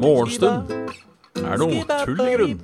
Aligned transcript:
Morgenstund 0.00 0.72
er 1.38 1.60
noe 1.60 1.84
tull 1.86 2.22
i 2.24 2.34
grunn. 2.34 2.58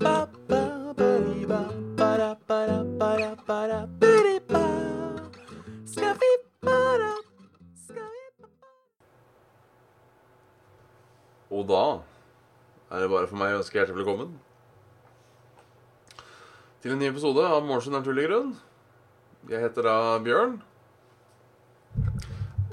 Og 11.54 11.62
da 11.70 11.84
er 12.90 12.98
det 13.04 13.10
bare 13.14 13.28
for 13.30 13.38
meg 13.38 13.54
å 13.54 13.60
ønske 13.60 13.78
hjertelig 13.78 14.02
velkommen 14.02 14.34
til 16.82 16.96
en 16.96 16.98
ny 16.98 17.12
episode 17.12 17.42
av 17.46 17.62
Morgenstund 17.62 18.00
er 18.00 18.08
tull 18.08 18.18
i 18.18 18.26
grunn. 18.26 18.56
Jeg 19.46 19.62
heter 19.62 19.86
da 19.86 19.94
Bjørn. 20.26 20.58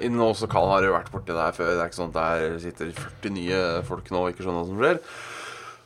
Innen 0.01 0.21
også 0.25 0.47
Karl 0.49 0.71
har 0.71 0.85
jo 0.87 0.95
vært 0.95 1.11
borti 1.13 1.31
det 1.33 1.43
her 1.43 1.55
før. 1.55 1.71
Det 1.73 1.81
er 1.83 1.91
ikke 1.91 1.99
sånn 1.99 2.13
at 2.13 2.17
der 2.17 2.59
sitter 2.63 2.91
40 2.97 3.33
nye 3.35 3.61
folk 3.87 4.09
nå 4.11 4.23
og 4.23 4.33
ikke 4.33 4.45
skjønner 4.45 4.63
hva 4.63 4.69
som 4.69 4.81
skjer. 4.81 5.01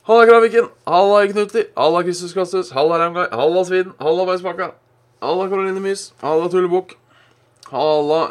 Halla, 0.08 0.28
Kraviken. 0.30 0.70
Halla, 0.88 1.24
Knutti. 1.28 1.66
Halla, 1.76 2.04
Kristus 2.08 2.34
Kastus. 2.34 2.70
Halla, 2.72 3.02
Ramgai. 3.02 3.26
Halla, 3.36 3.64
Sviden. 3.68 3.92
Halla, 4.00 4.26
Beisbakka. 4.30 4.70
Halla, 5.22 5.48
Karoline 5.52 5.84
Mys. 5.84 6.14
Halla, 6.22 6.48
Tullebukk. 6.54 6.96
Halla, 7.74 8.22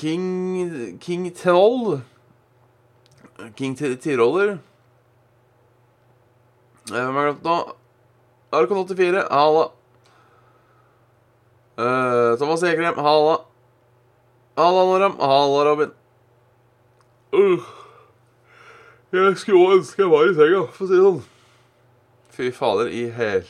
King 0.00 0.96
King 0.98 1.28
Troll. 1.36 2.00
King 3.56 3.76
Tiroller. 3.76 4.58
Eh, 6.88 6.94
Hvem 6.94 7.14
har 7.14 7.28
glemt 7.28 7.44
nå? 7.44 7.58
Arkon 8.56 8.80
84. 8.86 9.26
Halla. 9.30 9.68
Uh, 11.76 12.38
Thomas 12.40 12.64
Ekrem. 12.64 12.96
Halla. 12.96 13.36
Halla, 14.58 14.84
Noram. 14.84 15.16
Halla, 15.20 15.64
Robin. 15.70 15.90
Uh. 17.32 17.60
Jeg 19.12 19.36
skulle 19.36 19.60
også 19.60 19.76
ønske 19.76 20.02
jeg 20.02 20.10
var 20.10 20.26
i 20.26 20.34
senga, 20.34 20.66
for 20.74 20.84
å 20.84 20.88
si 20.88 20.96
det 20.96 21.04
sånn. 21.04 21.20
Fy 22.34 22.50
fader 22.56 22.90
i 22.90 23.04
hel... 23.14 23.46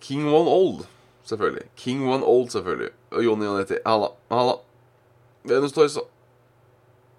King 0.00 0.26
One 0.26 0.50
Old, 0.50 0.84
selvfølgelig. 1.30 1.70
King 1.76 2.02
One 2.10 2.26
Old, 2.26 2.50
selvfølgelig. 2.50 2.90
Og 3.10 3.24
Jonny 3.24 3.46
Jonetti. 3.46 3.78
Halla. 3.86 4.10
Halla. 4.34 4.58
Venus 5.46 5.72
Toysa. 5.78 6.00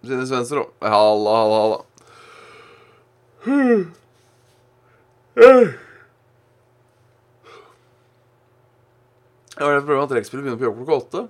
Sine 0.03 0.27
Svensson. 0.27 0.67
Halla, 0.83 1.35
halla, 1.41 1.55
halla. 1.63 1.79
Jeg 9.59 9.67
har 9.67 9.75
det 9.75 9.83
problemet 9.83 10.07
at 10.07 10.13
trekkspillet 10.15 10.45
begynner 10.45 10.61
på 10.61 10.67
jobb 10.69 10.77
klokka 10.79 10.97
åtte. 11.03 11.21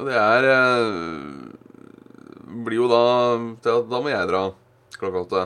Og 0.00 0.08
det 0.08 0.16
er 0.16 0.46
eh, 0.48 0.86
Blir 2.66 2.78
jo 2.80 2.88
da 2.88 3.02
da- 3.66 4.00
må 4.00 4.08
jeg 4.12 4.28
dra 4.30 4.42
klokka 4.96 5.22
åtte. 5.26 5.42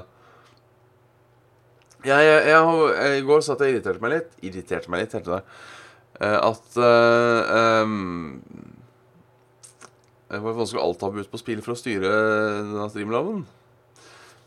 Jeg, 2.07 2.17
jeg, 2.25 2.39
jeg, 2.49 2.55
jeg, 2.55 3.19
I 3.19 3.27
går 3.29 3.43
satt 3.45 3.61
jeg 3.61 3.75
og 3.75 3.77
irriterte 3.77 4.03
meg 4.05 4.15
litt. 4.15 4.31
Irriterte 4.47 4.93
meg 4.93 5.03
litt, 5.03 5.17
heter 5.19 5.35
det. 5.37 5.43
Eh, 6.21 6.39
at 6.39 6.79
eh, 6.87 7.41
um, 7.83 8.41
Hvorfor 10.31 10.69
skal 10.71 10.85
alt 10.85 11.03
ha 11.03 11.11
ut 11.11 11.31
på 11.33 11.41
spill 11.41 11.61
for 11.65 11.75
å 11.75 11.79
styre 11.81 12.11
streamlaben? 12.93 13.43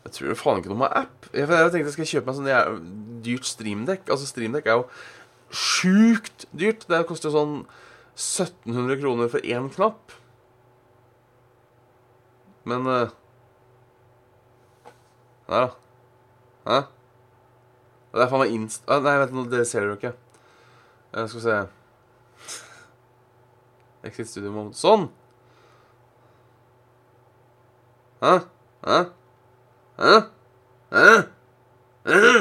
Jeg 0.04 0.14
tror 0.16 0.38
faen 0.40 0.60
ikke 0.62 0.70
noe 0.72 0.80
med 0.86 0.96
app. 0.96 1.28
Jeg, 1.32 1.44
jeg 1.48 1.72
tenkte 1.74 1.84
jeg 1.90 1.96
skal 1.98 2.08
kjøpe 2.10 2.32
meg 2.32 2.38
sånn 2.38 2.88
dyrt 3.24 3.48
streamdekk. 3.48 4.08
Altså, 4.12 4.28
streamdekk 4.28 4.66
er 4.68 4.80
jo 4.80 4.86
sjukt 5.50 6.46
dyrt. 6.52 6.86
Det 6.88 7.04
koster 7.08 7.30
jo 7.30 7.36
sånn 7.38 7.56
1700 8.14 9.00
kroner 9.02 9.30
for 9.32 9.44
én 9.44 9.68
knapp. 9.74 10.14
Men 12.64 12.88
uh, 12.88 13.12
Nei 15.48 15.60
da. 15.60 15.70
Hæ? 16.64 16.76
Det 18.14 18.22
er 18.22 18.30
faen 18.30 18.40
meg 18.40 18.54
inst... 18.54 18.86
Nei, 18.88 19.16
vent 19.20 19.34
nå, 19.36 19.42
det 19.52 19.66
ser 19.68 19.84
dere 19.84 19.98
ikke. 19.98 20.12
Uh, 21.12 21.26
skal 21.28 21.36
vi 21.36 21.42
se 21.44 21.56
Exit 24.08 24.30
Studio 24.30 24.52
Moment. 24.54 24.78
Sånn! 24.78 25.08
Hæ? 28.24 28.32
Hæ? 28.86 28.98
Hæ? 30.00 30.14
Hæ? 30.94 31.14
Hæ? 32.08 32.32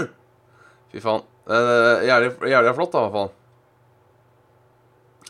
Fy 0.93 1.03
faen. 1.03 1.27
Eh, 1.43 2.05
Jævlig 2.07 2.31
jævlig 2.47 2.75
flott, 2.75 2.93
da, 2.93 2.99
i 2.99 3.01
hvert 3.01 3.17
fall. 3.17 3.31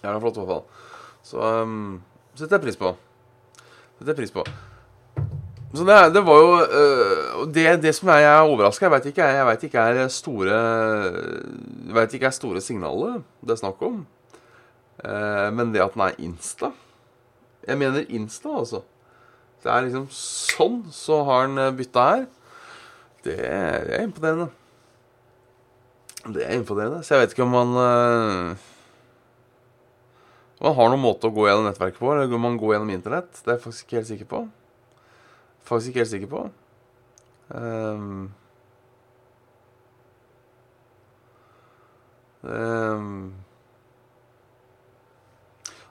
Jævlig 0.03 0.21
flott, 0.21 0.35
i 0.35 0.39
hvert 0.39 0.51
fall. 0.51 0.63
Så 1.23 1.39
um, 1.63 2.03
setter 2.35 2.57
jeg 2.57 2.65
pris 2.67 2.77
på. 2.77 2.91
Setter 3.97 4.11
jeg 4.11 4.19
pris 4.19 4.35
på. 4.35 4.43
Så 5.73 5.85
det, 5.87 5.97
det 6.13 6.21
var 6.21 6.41
jo 6.43 6.49
uh, 6.69 7.45
det, 7.49 7.65
det 7.81 7.95
som 7.97 8.11
jeg 8.13 8.27
er 8.29 8.45
overraska 8.45 8.85
Jeg 8.85 8.91
veit 8.93 9.05
ikke, 9.09 9.25
jeg 9.25 9.45
vet 9.47 9.63
ikke 9.65 9.85
er 9.89 10.11
store 10.13 10.57
Jeg 11.87 11.95
vet 11.95 12.13
ikke 12.13 12.29
er 12.29 12.35
store 12.35 12.61
signalet 12.61 13.23
det 13.41 13.55
er 13.55 13.61
snakk 13.63 13.81
om. 13.81 14.03
Uh, 15.01 15.49
men 15.49 15.73
det 15.73 15.81
at 15.81 15.95
den 15.95 16.05
er 16.05 16.19
Insta 16.21 16.69
Jeg 17.65 17.79
mener 17.81 18.05
Insta, 18.05 18.53
altså. 18.59 18.83
Det 19.63 19.71
er 19.71 19.87
liksom 19.87 20.05
sånn, 20.13 20.81
så 20.91 21.23
har 21.23 21.47
den 21.47 21.77
bytta 21.79 22.05
her. 22.09 22.25
Det, 23.23 23.37
det 23.39 23.95
er 23.95 24.03
imponerende. 24.03 24.51
Det 26.23 26.43
er 26.45 26.55
imponerende. 26.55 27.03
Så 27.03 27.15
jeg 27.15 27.23
vet 27.23 27.33
ikke 27.35 27.43
om 27.43 27.51
man 27.51 27.73
Om 30.59 30.67
man 30.69 30.77
har 30.77 30.91
noen 30.93 31.03
måte 31.03 31.27
å 31.27 31.35
gå 31.35 31.47
gjennom 31.49 31.65
nettverket 31.67 31.99
på, 31.99 32.11
eller 32.13 32.31
om 32.31 32.45
man 32.47 32.55
går 32.59 32.77
gjennom 32.77 32.93
internett. 32.93 33.31
Det 33.41 33.49
er 33.49 33.57
jeg 33.57 33.63
faktisk 33.65 33.83
ikke 33.85 33.97
helt 33.99 34.11
sikker 34.13 34.29
på. 34.31 34.39
Faktisk 35.67 35.91
ikke 35.91 36.03
helt 36.05 36.13
sikker 36.13 36.31
på. 36.31 36.43
Um. 37.51 38.31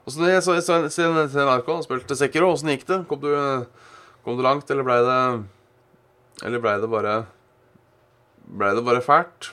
Og 0.03 0.13
så 0.13 0.21
det, 0.21 0.43
så, 0.45 0.57
så, 0.61 0.77
så, 0.91 1.07
så 1.33 1.47
NRK 1.47 1.71
spilte 1.87 2.17
Sekiro. 2.19 2.51
Åssen 2.53 2.73
gikk 2.73 2.85
det? 2.89 3.03
Kom 3.09 3.23
du, 3.23 3.31
kom 4.25 4.37
du 4.37 4.45
langt, 4.45 4.69
eller 4.71 4.85
blei 4.87 4.99
det 5.07 5.21
Eller 6.43 6.63
blei 6.63 6.77
det 6.83 6.91
bare 6.93 7.15
Blei 8.53 8.73
det 8.77 8.85
bare 8.85 9.05
fælt? 9.05 9.53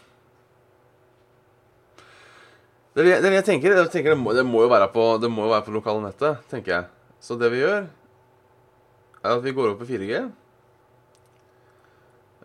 Det, 2.97 3.05
det 3.21 3.31
jeg 3.35 3.45
tenker, 3.45 3.75
jeg 3.77 3.91
tenker 3.93 4.15
det, 4.15 4.19
må, 4.19 4.33
det, 4.33 4.43
må 4.47 4.63
jo 4.65 4.71
være 4.71 4.89
på, 4.93 5.05
det 5.21 5.29
må 5.31 5.45
jo 5.45 5.53
være 5.53 5.65
på 5.67 5.75
lokale 5.75 6.03
nettet, 6.07 6.41
tenker 6.49 6.73
jeg. 6.73 6.87
Så 7.21 7.37
det 7.39 7.51
vi 7.53 7.61
gjør, 7.61 7.85
er 9.19 9.31
at 9.35 9.43
vi 9.45 9.53
går 9.55 9.73
opp 9.73 9.83
i 9.85 9.89
4G. 9.89 10.21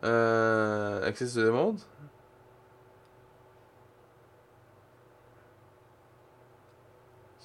Uh, 0.04 1.00
Exit 1.09 1.33
Studio 1.33 1.54
Mode. 1.56 1.87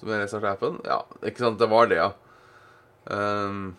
Som 0.00 0.12
jeg 0.12 0.22
restarte 0.22 0.52
appen. 0.52 0.80
Ja, 0.84 1.02
ikke 1.24 1.44
sant, 1.44 1.60
det 1.60 1.68
var 1.72 1.88
det, 1.88 2.00
ja. 2.00 2.10
Ehm. 3.12 3.72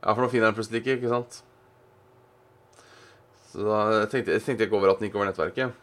Ja, 0.00 0.14
for 0.14 0.24
nå 0.24 0.30
finner 0.32 0.48
jeg 0.48 0.52
den 0.52 0.58
plutselig 0.58 0.80
ikke, 0.80 0.96
ikke 0.98 1.12
sant? 1.12 1.40
Så 3.50 3.66
da 3.66 3.78
jeg 3.98 4.10
tenkte 4.12 4.36
jeg 4.36 4.44
tenkte 4.46 4.66
ikke 4.66 4.78
over 4.78 4.92
at 4.92 5.00
den 5.00 5.08
gikk 5.08 5.18
over 5.18 5.28
nettverket. 5.28 5.74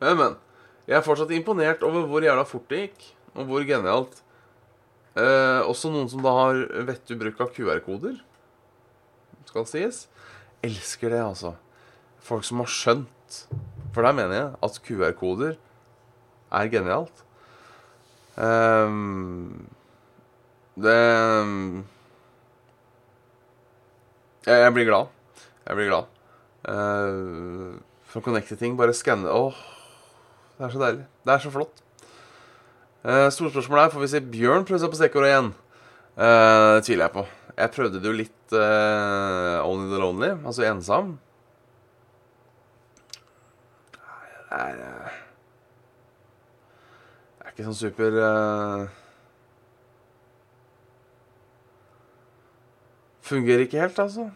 Men, 0.00 0.16
men. 0.16 0.36
Jeg 0.88 0.96
er 0.98 1.06
fortsatt 1.06 1.30
imponert 1.36 1.84
over 1.86 2.06
hvor 2.08 2.24
jævla 2.24 2.42
fort 2.48 2.70
det 2.72 2.86
gikk, 2.86 3.04
og 3.36 3.46
hvor 3.50 3.64
genialt. 3.66 4.22
Eh, 5.18 5.60
også 5.68 5.90
noen 5.92 6.08
som 6.10 6.22
da 6.24 6.32
har 6.34 6.60
vettug 6.88 7.20
bruk 7.20 7.42
av 7.44 7.50
QR-koder, 7.54 8.16
skal 9.50 9.66
sies. 9.68 10.04
Elsker 10.66 11.12
det, 11.12 11.20
altså. 11.22 11.52
Folk 12.24 12.46
som 12.46 12.62
har 12.62 12.70
skjønt, 12.70 13.40
for 13.94 14.06
der 14.06 14.16
mener 14.16 14.36
jeg, 14.36 14.48
at 14.66 14.80
QR-koder 14.86 15.58
er 16.58 16.72
genialt. 16.72 17.24
Ehm, 18.40 19.66
det 20.80 20.96
jeg, 24.46 24.56
jeg 24.64 24.72
blir 24.74 24.88
glad. 24.88 25.10
Jeg 25.66 25.76
blir 25.76 25.90
glad. 25.90 26.16
Uh, 26.64 27.76
for 28.10 28.20
å 28.20 28.24
connecte 28.24 28.56
ting, 28.58 28.74
bare 28.76 28.92
skanne 28.96 29.32
Åh, 29.32 29.56
det 30.58 30.66
er 30.66 30.72
så 30.74 30.80
deilig. 30.80 31.04
Det 31.24 31.34
er 31.34 31.42
så 31.44 31.52
flott. 31.52 31.82
Uh, 33.04 33.28
Store 33.32 33.52
spørsmål 33.52 33.82
er 33.84 33.92
får 33.92 34.04
vi 34.04 34.10
se 34.12 34.22
Bjørn 34.32 34.66
prøve 34.68 34.80
seg 34.82 34.92
på 34.92 35.00
stikkord 35.00 35.28
igjen. 35.28 35.52
Uh, 36.16 36.78
det 36.78 36.86
tviler 36.88 37.06
jeg 37.06 37.16
på. 37.16 37.26
Jeg 37.60 37.74
prøvde 37.76 38.00
det 38.00 38.08
jo 38.08 38.16
litt 38.16 38.56
uh, 38.56 39.60
Only 39.68 39.90
the 39.92 40.00
Lonely, 40.00 40.32
altså 40.40 40.66
ensom. 40.68 41.14
Uh, 44.48 44.72
det 44.72 44.88
er 44.88 45.09
ikke 47.60 47.74
sånn 47.74 47.76
super 47.76 48.14
uh, 48.16 48.86
Fungerer 53.28 53.66
ikke 53.66 53.82
helt, 53.82 54.00
altså. 54.00 54.30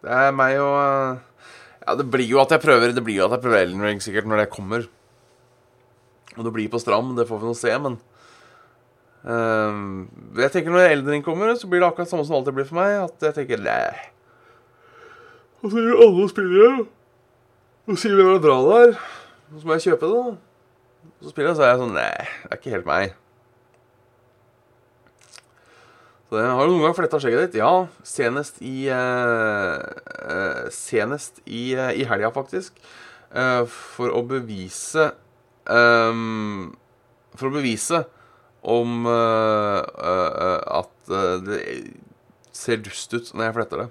Det 0.00 0.14
er 0.22 0.32
meg 0.32 0.56
og 0.62 0.78
uh, 0.80 1.44
Ja, 1.84 1.98
det 2.00 2.08
blir 2.08 2.24
jo 2.24 2.40
at 2.40 2.56
jeg 2.56 2.64
prøver 2.64 2.96
Det 2.96 3.04
blir 3.04 3.20
jo 3.20 3.26
at 3.28 3.36
jeg 3.36 3.44
prøver 3.44 3.66
Elden 3.66 3.84
Ring 3.84 4.00
sikkert 4.00 4.32
når 4.32 4.46
det 4.46 4.48
kommer. 4.54 4.88
Og 6.38 6.48
det 6.48 6.56
blir 6.56 6.72
på 6.72 6.80
stram, 6.80 7.12
det 7.20 7.28
får 7.28 7.44
vi 7.44 7.50
nå 7.50 7.54
se, 7.60 7.76
men 7.84 8.00
uh, 9.28 10.08
Jeg 10.40 10.56
tenker 10.56 10.72
når 10.72 10.88
Elden 10.88 11.18
Ring 11.18 11.28
kommer, 11.28 11.52
så 11.52 11.68
blir 11.68 11.84
det 11.84 11.92
akkurat 11.92 12.08
samme 12.08 12.24
som 12.24 12.40
alltid 12.40 12.62
blir 12.62 12.70
for 12.72 12.80
meg. 12.80 12.96
At 13.10 13.28
jeg 13.28 13.42
tenker 13.42 13.60
Nei. 13.68 14.06
Og 15.60 15.68
så 15.68 15.84
gjør 15.84 16.06
alle 16.08 16.30
spillere 16.32 16.76
Og 17.90 17.98
sier 18.00 18.16
vi 18.16 18.24
må 18.24 18.40
dra 18.40 18.62
der. 18.72 19.02
Og 19.50 19.58
så 19.58 19.68
må 19.68 19.76
jeg 19.76 19.90
kjøpe 19.90 20.08
det, 20.08 20.30
da. 20.30 20.38
Så 21.18 21.32
spiller 21.32 21.50
jeg, 21.50 21.58
så 21.58 21.66
er 21.66 21.74
jeg 21.74 21.82
sånn 21.82 21.96
Nei, 21.96 22.14
det 22.44 22.50
er 22.50 22.60
ikke 22.60 22.76
helt 22.76 22.88
meg. 22.88 23.16
Så 26.30 26.38
det, 26.38 26.46
Har 26.46 26.62
du 26.62 26.72
noen 26.72 26.84
gang 26.86 26.94
fletta 26.94 27.18
skjegget 27.18 27.48
ditt? 27.48 27.58
Ja, 27.58 27.90
senest 28.06 28.60
i 28.62 28.86
uh, 28.94 29.82
uh, 29.82 30.70
Senest 30.70 31.42
i, 31.44 31.74
eh, 31.74 31.96
i 31.98 32.06
helga, 32.06 32.30
faktisk. 32.34 32.78
for 33.70 34.10
å 34.10 34.24
bevise 34.26 35.12
um, 35.70 36.72
For 37.38 37.46
å 37.46 37.54
bevise 37.54 38.00
om 38.60 39.06
at 39.06 40.90
det 41.46 41.60
ser 42.52 42.82
dust 42.84 43.14
ut 43.14 43.30
når 43.32 43.46
jeg 43.46 43.56
fletter 43.56 43.82
det. 43.84 43.86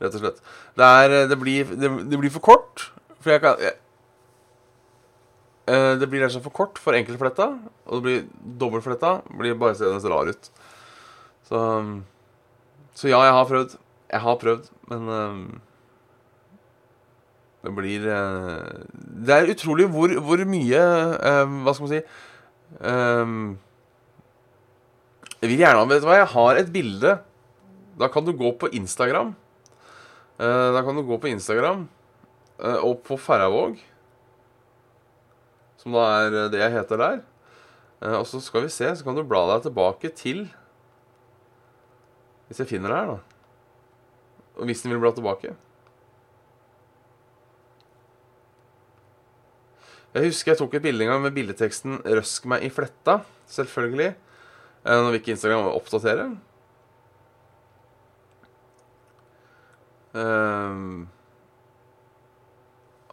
Rett 0.00 0.16
og 0.16 0.22
slett. 0.22 0.40
Det, 0.76 0.86
er, 0.86 1.16
det, 1.28 1.38
blir, 1.40 1.74
det, 1.74 1.90
det 2.10 2.20
blir 2.20 2.32
for 2.32 2.44
kort. 2.44 2.88
For 3.20 3.34
jeg 3.34 3.42
kan 3.44 3.60
jeg, 3.60 3.76
Det 5.66 6.06
blir 6.06 6.20
rett 6.22 6.30
og 6.30 6.36
slett 6.36 6.44
for 6.44 6.54
kort 6.54 6.76
for 6.78 6.94
enkeltfletta, 6.94 7.46
og 7.90 7.98
det 7.98 8.04
blir 8.04 8.20
dobbeltfletta. 8.60 9.16
Blir 9.34 9.56
bare 9.58 9.74
seende 9.74 10.12
rar 10.12 10.30
ut. 10.30 10.50
Så 11.48 11.58
Så 12.94 13.10
ja, 13.10 13.18
jeg 13.26 13.34
har 13.34 13.48
prøvd. 13.50 13.76
Jeg 14.06 14.22
har 14.22 14.36
prøvd, 14.38 14.68
men 14.90 15.08
um, 15.08 15.60
Det 17.64 17.72
blir 17.74 18.04
uh, 18.06 18.84
Det 19.26 19.34
er 19.34 19.50
utrolig 19.50 19.88
hvor, 19.90 20.12
hvor 20.22 20.42
mye 20.46 20.82
uh, 21.18 21.56
Hva 21.64 21.74
skal 21.74 21.86
man 21.86 21.90
si 21.90 22.00
um, 22.78 23.56
Jeg 25.40 25.50
vil 25.50 25.64
gjerne 25.64 25.88
Vet 25.90 26.04
du 26.04 26.06
hva, 26.06 26.20
jeg 26.20 26.30
har 26.36 26.60
et 26.60 26.70
bilde. 26.72 27.16
Da 27.98 28.08
kan 28.12 28.24
du 28.24 28.32
gå 28.36 28.52
på 28.60 28.70
Instagram. 28.76 29.34
Uh, 30.38 30.70
da 30.76 30.84
kan 30.86 30.96
du 30.96 31.02
gå 31.02 31.18
på 31.18 31.32
Instagram 31.32 31.88
og 32.56 33.02
på 33.04 33.18
Færøyvåg 33.20 33.82
som 35.86 35.94
da 35.94 36.06
er 36.26 36.34
eh, 36.34 36.48
det 36.50 36.62
jeg 36.64 36.74
heter 36.74 36.98
der. 36.98 37.20
Eh, 38.02 38.16
og 38.18 38.26
så 38.26 38.40
skal 38.42 38.66
vi 38.66 38.72
se, 38.74 38.90
så 38.90 39.06
kan 39.06 39.14
du 39.14 39.22
bla 39.22 39.44
deg 39.54 39.68
tilbake 39.68 40.10
til 40.18 40.48
Hvis 42.46 42.60
jeg 42.62 42.70
finner 42.70 42.90
det 42.90 42.98
her, 42.98 43.14
da. 43.14 43.18
Og 44.56 44.66
hvis 44.66 44.82
den 44.82 44.92
vil 44.92 45.00
bla 45.02 45.10
tilbake. 45.14 45.54
Jeg 50.14 50.30
husker 50.30 50.52
jeg 50.52 50.58
tok 50.58 50.74
et 50.74 50.82
bilde 50.82 51.04
en 51.04 51.10
gang 51.10 51.22
med 51.22 51.34
bildeteksten 51.34 51.98
'Røsk 52.02 52.46
meg 52.46 52.62
i 52.62 52.70
fletta'. 52.70 53.20
Selvfølgelig. 53.46 54.14
Eh, 54.86 55.02
når 55.02 55.10
vi 55.10 55.18
ikke 55.18 55.34
Instagram 55.34 55.66
oppdaterer. 55.74 56.36
Um, 60.14 61.08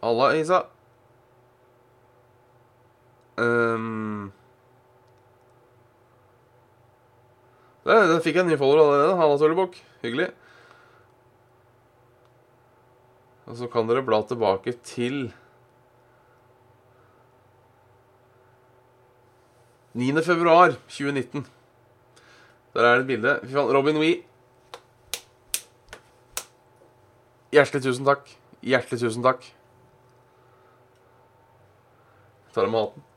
Halla, 0.00 0.34
Isa. 0.36 0.73
Um, 3.36 4.32
det, 7.84 7.96
det 8.10 8.20
fikk 8.24 8.38
jeg 8.38 8.46
en 8.46 8.52
ny 8.52 8.58
follower 8.60 8.84
allerede. 8.84 9.16
Hanna 9.18 9.38
Tøllebukk. 9.40 9.78
Hyggelig. 10.04 10.28
Og 13.44 13.58
så 13.58 13.68
kan 13.70 13.88
dere 13.90 14.04
bla 14.06 14.22
tilbake 14.24 14.72
til 14.86 15.26
9. 19.94 20.22
februar 20.26 20.72
2019. 20.88 21.46
Der 22.74 22.82
er 22.82 22.94
det 22.94 23.00
et 23.04 23.06
bilde. 23.06 23.34
Fy 23.44 23.52
faen. 23.52 23.74
Robin 23.76 23.98
Wee. 24.02 24.22
Hjertelig 27.54 27.84
tusen 27.84 28.08
takk. 28.08 28.26
Hjertelig 28.66 28.98
tusen 29.04 29.22
takk. 29.22 29.44
Jeg 32.48 32.56
Tar 32.56 32.66
av 32.66 32.72
meg 32.72 32.88
hatten. 32.88 33.13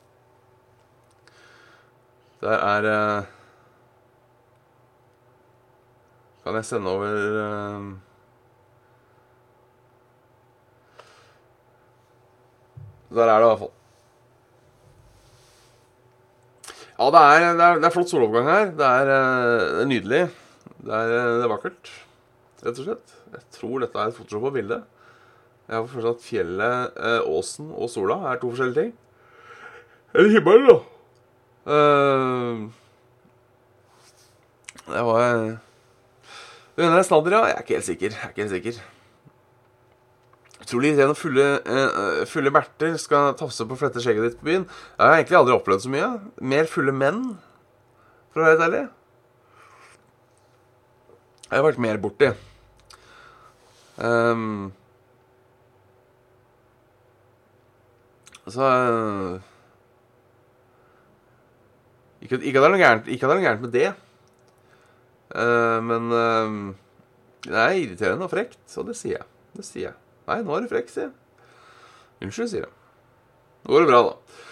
Der 2.42 2.52
er 2.52 2.86
eh, 2.86 3.24
Kan 6.44 6.56
jeg 6.56 6.66
sende 6.66 6.92
over 6.92 7.08
eh, 7.08 7.88
Der 13.10 13.24
er 13.24 13.40
det 13.40 13.46
i 13.46 13.50
hvert 13.50 13.60
fall. 13.60 13.74
Ja, 16.98 17.08
det 17.14 17.22
er, 17.22 17.54
det 17.56 17.64
er, 17.64 17.80
det 17.80 17.88
er 17.88 17.94
flott 17.94 18.12
soloppgang 18.12 18.50
her. 18.50 18.66
Det 18.76 18.86
er, 18.86 19.10
uh, 19.10 19.62
det 19.78 19.82
er 19.82 19.90
nydelig. 19.90 20.20
Det 20.82 20.94
er, 20.94 21.14
det 21.14 21.46
er, 21.46 21.52
vakkert, 21.52 21.92
rett 22.66 22.82
og 22.82 22.88
slett. 22.88 23.16
Jeg 23.32 23.44
tror 23.56 23.80
dette 23.84 24.02
er 24.02 24.12
et 24.12 24.18
Photoshop 24.18 24.44
på 24.50 24.52
bildet. 24.58 24.84
Jeg 25.70 25.78
har 25.78 25.88
forstått 25.88 26.20
at 26.20 26.28
fjellet, 26.28 27.00
åsen 27.32 27.72
og 27.72 27.90
sola 27.94 28.20
er 28.32 28.42
to 28.42 28.52
forskjellige 28.52 28.84
ting. 28.84 28.94
Eller 30.14 30.36
himmelen, 30.36 30.68
da. 30.68 30.97
Uh, 31.68 32.70
det 34.88 35.02
var 35.04 35.24
Denne 36.78 37.04
snadder, 37.04 37.34
ja. 37.34 37.42
Jeg 37.50 37.56
er 37.56 37.66
ikke 37.66 37.76
helt 37.76 37.90
sikker. 37.90 38.14
Jeg 38.14 38.24
er 38.24 38.32
ikke 38.32 38.46
helt 38.46 38.56
sikker. 38.56 38.84
Utrolig 40.62 40.92
irriterende 40.92 41.16
fulle, 41.16 41.48
uh, 41.64 42.22
fulle 42.28 42.52
berter 42.52 42.96
skal 43.02 43.36
tafse 43.40 43.66
på 43.68 43.78
flette 43.80 44.04
skjegget 44.04 44.30
ditt 44.30 44.40
på 44.40 44.50
byen. 44.50 44.68
Jeg 44.98 45.04
har 45.04 45.18
egentlig 45.18 45.40
aldri 45.40 45.56
opplevd 45.58 45.84
så 45.86 45.92
mye. 45.92 46.10
Mer 46.54 46.70
fulle 46.72 46.94
menn, 46.96 47.22
for 48.32 48.42
å 48.42 48.46
være 48.46 48.56
helt 48.56 48.66
ærlig. 48.68 48.84
Jeg 51.48 51.56
har 51.56 51.64
vært 51.64 51.84
mer 51.84 52.00
borti. 52.04 52.32
Um, 53.98 54.74
så 58.48 58.62
uh, 58.62 59.57
ikke, 62.22 62.40
ikke, 62.42 62.60
at 62.60 62.74
det 62.74 62.82
gærent, 62.82 63.08
ikke 63.08 63.26
at 63.26 63.30
det 63.30 63.36
er 63.36 63.40
noe 63.40 63.48
gærent 63.48 63.66
med 63.66 63.74
det. 63.76 63.88
Uh, 65.28 65.80
men 65.86 66.12
uh, 66.12 66.76
det 67.48 67.62
er 67.62 67.80
irriterende 67.84 68.28
og 68.28 68.34
frekt, 68.34 68.62
og 68.78 68.90
det 68.90 68.98
sier 68.98 69.20
jeg. 69.20 69.28
Det 69.58 69.66
sier 69.66 69.90
jeg. 69.90 69.98
Nei, 70.28 70.42
nå 70.44 70.56
er 70.56 70.66
du 70.66 70.72
frekk, 70.72 70.92
sier 70.92 71.08
jeg. 71.08 71.16
Unnskyld, 72.26 72.52
sier 72.52 72.66
jeg. 72.66 72.74
Nå 73.64 73.74
går 73.74 73.86
det 73.86 73.92
bra, 73.92 74.04
da. 74.08 74.44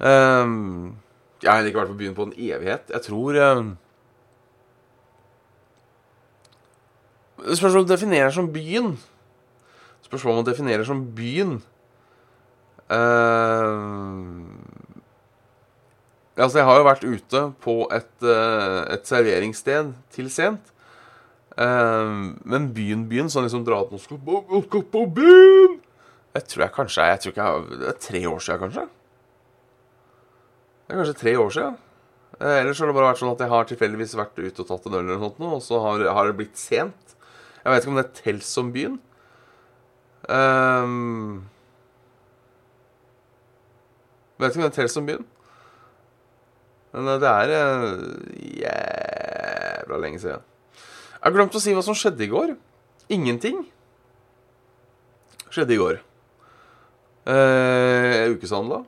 Um, 0.00 0.96
jeg 1.42 1.52
har 1.52 1.66
ikke 1.66 1.80
vært 1.82 1.92
på 1.92 1.98
byen 2.00 2.16
på 2.16 2.28
en 2.28 2.36
evighet. 2.36 2.92
Jeg 2.92 3.04
tror 3.04 3.36
um, 3.44 3.74
Det 7.40 7.56
spørs 7.56 7.72
hva 7.72 7.82
man 7.82 7.88
definerer 7.88 8.32
som 8.36 8.50
byen. 8.52 8.94
Det 10.00 10.08
spørs 10.08 10.24
hva 10.26 10.36
man 10.36 10.48
definerer 10.48 10.84
som 10.84 11.02
byen. 11.16 11.58
Uh, 12.90 14.49
Altså, 16.40 16.60
jeg 16.60 16.68
har 16.68 16.78
jo 16.78 16.86
vært 16.86 17.04
ute 17.04 17.40
på 17.60 17.74
et, 17.92 18.12
uh, 18.24 18.82
et 18.94 19.08
serveringssted 19.08 19.92
til 20.14 20.30
sent. 20.32 20.72
Uh, 21.58 22.32
men 22.48 22.70
byen, 22.74 23.04
byen, 23.10 23.28
sånn 23.32 23.44
liksom 23.44 23.66
dra 23.66 23.82
at 23.84 23.90
noen 23.92 24.00
skal 24.00 24.20
på, 24.22 24.80
på 24.86 25.00
byen 25.12 25.72
Jeg 26.36 26.44
tror 26.46 26.62
jeg 26.62 26.72
kanskje 26.76 27.06
jeg 27.08 27.20
tror 27.20 27.32
ikke 27.32 27.48
jeg, 27.48 27.78
Det 27.80 27.88
er 27.90 27.98
tre 28.04 28.20
år 28.30 28.44
siden, 28.46 28.60
kanskje. 28.62 28.84
Det 30.86 30.94
er 30.94 31.00
kanskje 31.02 31.18
tre 31.20 31.34
år 31.42 31.52
siden. 31.56 31.78
Uh, 32.40 32.54
ellers 32.54 32.80
har 32.80 32.88
det 32.88 32.96
bare 32.96 33.10
vært 33.10 33.20
sånn 33.20 33.34
at 33.34 33.44
jeg 33.44 33.52
har 33.52 33.68
tilfeldigvis 33.68 34.16
vært 34.22 34.40
ute 34.40 34.64
og 34.64 34.70
tatt 34.70 34.88
en 34.88 34.96
øl, 34.96 35.04
eller 35.04 35.20
noe 35.20 35.26
sånt, 35.26 35.42
og 35.58 35.64
så 35.66 35.82
har, 35.84 36.06
har, 36.16 36.30
det 36.30 36.38
blitt 36.38 36.60
sent. 36.60 37.16
Jeg 37.60 37.74
vet 37.74 37.84
ikke 37.84 37.92
om 37.92 38.00
det 38.00 38.06
tels 38.22 38.54
som 38.54 38.70
byen. 38.72 38.96
Um, 40.30 41.42
vet 44.40 44.54
ikke 44.54 44.62
om 44.62 44.70
det 44.70 44.78
tels 44.78 44.96
som 44.96 45.10
byen. 45.10 45.26
Men 46.94 47.08
eh, 47.08 47.18
det 47.22 47.30
er 47.30 47.52
uh, 47.54 47.98
jævla 48.60 50.00
lenge 50.02 50.22
siden. 50.22 50.46
Jeg 51.20 51.26
har 51.26 51.36
glemt 51.36 51.56
å 51.56 51.62
si 51.62 51.74
hva 51.76 51.84
som 51.84 51.96
skjedde 51.98 52.24
i 52.26 52.30
går. 52.32 52.54
Ingenting 53.12 53.64
skjedde 55.50 55.74
i 55.74 55.80
går. 55.80 56.00
Jeg 57.30 58.34
ukeshandla. 58.36 58.80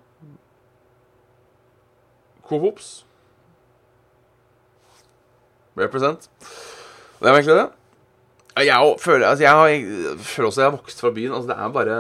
Coop 2.49 2.65
Ops. 2.71 2.91
Represent. 5.79 6.29
Det 7.21 7.29
var 7.29 7.39
egentlig 7.39 7.59
det. 7.61 7.69
Jeg 8.63 8.97
føler, 9.01 9.27
altså 9.27 9.45
jeg, 9.45 9.81
jeg 9.81 10.19
føler 10.19 10.49
også 10.49 10.61
jeg 10.61 10.67
har 10.67 10.77
vokst 10.77 11.01
fra 11.01 11.11
byen. 11.11 11.33
Altså 11.33 11.49
det 11.49 11.57
er 11.57 11.69
bare 11.73 11.99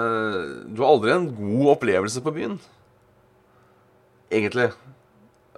Du 0.69 0.83
har 0.83 0.91
aldri 0.93 1.13
en 1.15 1.29
god 1.37 1.71
opplevelse 1.77 2.21
på 2.21 2.35
byen. 2.37 2.59
Egentlig. 4.31 4.71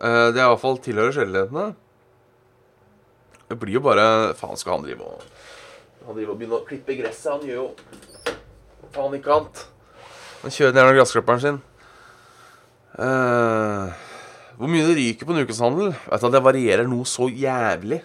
Eh, 0.04 0.28
det 0.34 0.40
er 0.40 0.44
iallfall 0.44 0.80
tilhører 0.84 1.14
sjeldenhetene. 1.16 1.72
Det 3.48 3.56
blir 3.60 3.78
jo 3.78 3.84
bare 3.84 4.34
Faen, 4.36 4.56
skal 4.56 4.78
han 4.78 4.86
drive 4.86 5.04
og 5.04 5.22
Han 6.04 6.16
driver 6.16 6.34
og 6.34 6.40
begynne 6.40 6.58
å 6.58 6.66
klippe 6.66 6.96
gresset? 6.98 7.30
Han 7.32 7.44
gjør 7.48 7.60
jo 7.62 7.68
faen 8.94 9.16
ikke 9.16 9.32
annet. 9.32 9.62
Han 10.42 10.52
kjører 10.52 10.76
gjerne 10.76 10.96
gressklipperen 10.98 11.40
sin. 11.40 11.60
Uh, 12.94 13.88
hvor 14.58 14.70
mye 14.70 14.84
det 14.86 14.98
ryker 14.98 15.26
på 15.26 15.34
en 15.34 15.46
ukeshandel? 15.46 15.94
Vet 15.96 16.26
du, 16.26 16.28
Det 16.30 16.44
varierer 16.44 16.90
noe 16.90 17.08
så 17.08 17.30
jævlig. 17.32 18.02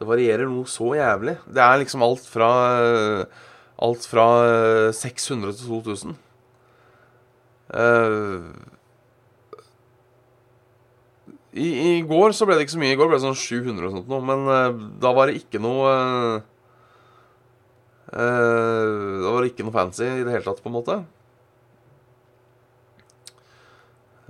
Det 0.00 0.08
varierer 0.10 0.50
noe 0.50 0.66
så 0.68 0.90
jævlig. 0.98 1.38
Det 1.46 1.62
er 1.62 1.80
liksom 1.84 2.02
alt 2.04 2.26
fra 2.28 2.50
Alt 3.84 4.04
fra 4.06 4.26
600 4.94 5.56
til 5.58 5.70
2000. 5.82 6.12
Uh, 7.74 8.73
i, 11.54 11.66
I 11.70 12.02
går 12.02 12.32
så 12.34 12.46
ble 12.48 12.56
det 12.58 12.64
ikke 12.66 12.74
så 12.74 12.80
mye. 12.82 12.94
I 12.94 12.98
går 12.98 13.08
ble 13.10 13.18
det 13.20 13.26
sånn 13.26 13.38
700 13.38 13.86
og 13.86 13.92
sånt 13.94 14.08
noe. 14.10 14.22
Men 14.26 14.40
uh, 14.50 14.74
da 15.02 15.10
var 15.14 15.30
det 15.30 15.38
ikke 15.38 15.60
noe 15.62 15.90
uh, 18.10 18.14
Da 18.14 19.30
var 19.30 19.38
det 19.42 19.50
ikke 19.52 19.66
noe 19.66 19.74
fancy 19.74 20.06
i 20.06 20.24
det 20.26 20.32
hele 20.34 20.46
tatt, 20.46 20.62
på 20.62 20.70
en 20.70 20.78
måte. 20.78 20.96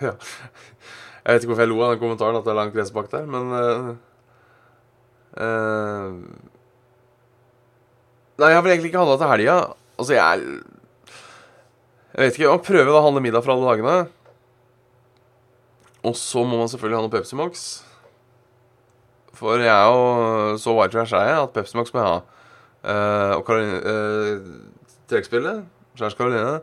ja. 0.00 0.14
Jeg 1.20 1.30
vet 1.36 1.42
ikke 1.44 1.50
hvorfor 1.52 1.62
jeg 1.62 1.70
lo 1.70 1.78
av 1.84 1.92
den 1.92 2.00
kommentaren 2.00 2.38
at 2.40 2.46
det 2.46 2.50
er 2.50 2.58
langt 2.58 2.74
gress 2.74 2.92
bak 2.96 3.08
der, 3.12 3.24
men 3.30 3.44
Nei, 8.40 8.48
jeg 8.54 8.64
vil 8.64 8.72
egentlig 8.72 8.90
ikke 8.90 9.02
handla 9.04 9.20
til 9.20 9.32
helga. 9.34 9.56
Altså, 10.00 10.12
jeg 10.16 10.34
Jeg 12.20 12.28
vet 12.28 12.36
ikke. 12.36 12.48
Man 12.52 12.64
prøver 12.66 12.92
å 12.92 13.00
handle 13.00 13.20
middag 13.24 13.40
for 13.46 13.54
alle 13.54 13.70
dagene. 13.70 13.94
Og 16.04 16.12
så 16.20 16.42
må 16.44 16.58
man 16.60 16.68
selvfølgelig 16.68 16.98
ha 16.98 17.04
noe 17.06 17.12
Pepsi 17.14 17.36
Max. 17.38 17.62
For 19.40 19.56
jeg 19.56 19.72
er 19.72 19.86
jo 19.88 20.58
så 20.60 20.74
white 20.76 20.92
trash 20.92 21.16
er 21.16 21.30
jeg 21.30 21.38
at 21.46 21.54
Pepsi 21.54 21.78
Max 21.78 21.94
må 21.94 22.02
jeg 22.02 22.10
ha. 22.10 22.18
Uh, 22.80 23.32
og 23.38 23.44
Karoline 23.48 23.78
uh, 23.80 24.50
Trekkspillet, 25.08 25.62
Kjæreste 25.96 26.20
Karoline, 26.20 26.60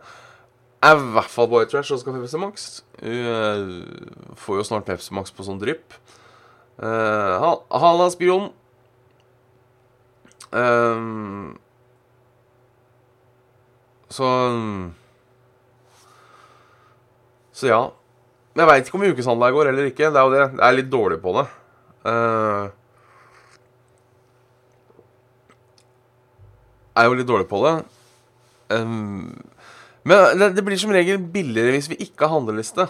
er 0.85 0.93
i 0.93 1.09
hvert 1.15 1.33
fall 1.33 1.49
white 1.49 1.73
trash 1.73 1.89
og 1.93 2.03
skal 2.03 2.13
ha 2.13 2.21
Pepsi 2.21 2.43
Max. 2.43 2.67
Hun 3.01 3.25
uh, 3.25 4.37
får 4.37 4.61
jo 4.61 4.67
snart 4.69 4.85
Pepsi 4.85 5.17
Max 5.17 5.33
på 5.33 5.47
sånn 5.47 5.61
drypp. 5.61 5.97
Uh, 6.77 7.57
Halla, 7.73 8.11
spion. 8.13 8.51
Um, 10.53 11.57
så 14.13 14.29
Så 17.57 17.71
ja. 17.71 17.81
Men 18.53 18.63
jeg 18.63 18.69
veit 18.71 18.89
ikke 18.89 18.99
om 18.99 19.05
ukeshandla 19.07 19.53
går 19.53 19.71
eller 19.71 19.89
ikke. 19.89 20.11
Det 20.13 20.19
er 20.19 20.25
jo 20.25 20.33
det. 20.33 20.43
Jeg 20.45 20.65
er 20.67 20.77
litt 20.77 20.91
dårlig 20.93 21.17
på 21.23 21.33
det. 21.37 21.45
Uh, 22.07 22.69
er 26.97 27.07
jo 27.09 27.17
litt 27.17 27.29
dårlig 27.29 27.47
på 27.49 27.61
det. 27.65 27.75
Um, 28.73 29.33
men 30.07 30.39
det, 30.39 30.51
det, 30.57 30.63
blir 30.65 30.79
som 30.79 30.93
regel 30.95 31.19
billigere 31.21 31.75
hvis 31.75 31.89
vi 31.91 31.99
ikke 32.07 32.25
har 32.25 32.37
handleliste. 32.37 32.87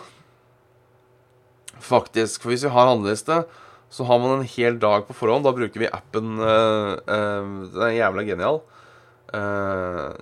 Faktisk. 1.84 2.44
For 2.44 2.54
hvis 2.54 2.64
vi 2.68 2.74
har 2.74 2.92
handleliste, 2.92 3.42
så 3.92 4.08
har 4.08 4.20
man 4.24 4.38
en 4.38 4.50
hel 4.56 4.80
dag 4.82 5.08
på 5.08 5.16
forhånd. 5.16 5.48
Da 5.48 5.56
bruker 5.56 5.84
vi 5.84 5.92
appen 5.92 6.40
uh, 6.44 6.96
uh, 6.96 7.44
Den 7.72 7.86
er 7.88 8.00
jævla 8.02 8.28
genial. 8.28 8.62
Uh, 9.36 10.16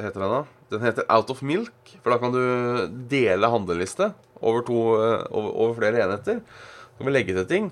heter 0.00 0.22
den 0.22 0.30
da? 0.32 0.40
Den 0.72 0.84
heter 0.86 1.04
Out 1.12 1.30
of 1.34 1.42
Milk. 1.44 1.94
For 2.00 2.14
da 2.14 2.18
kan 2.22 2.32
du 2.32 2.42
dele 3.10 3.50
handleliste 3.52 4.12
over, 4.40 4.64
to, 4.64 4.78
uh, 4.96 5.24
over, 5.28 5.50
over 5.50 5.74
flere 5.76 6.00
enheter. 6.00 6.40
Så 6.40 6.98
kan 6.98 7.10
vi 7.10 7.14
legge 7.14 7.36
til 7.36 7.48
ting. 7.50 7.70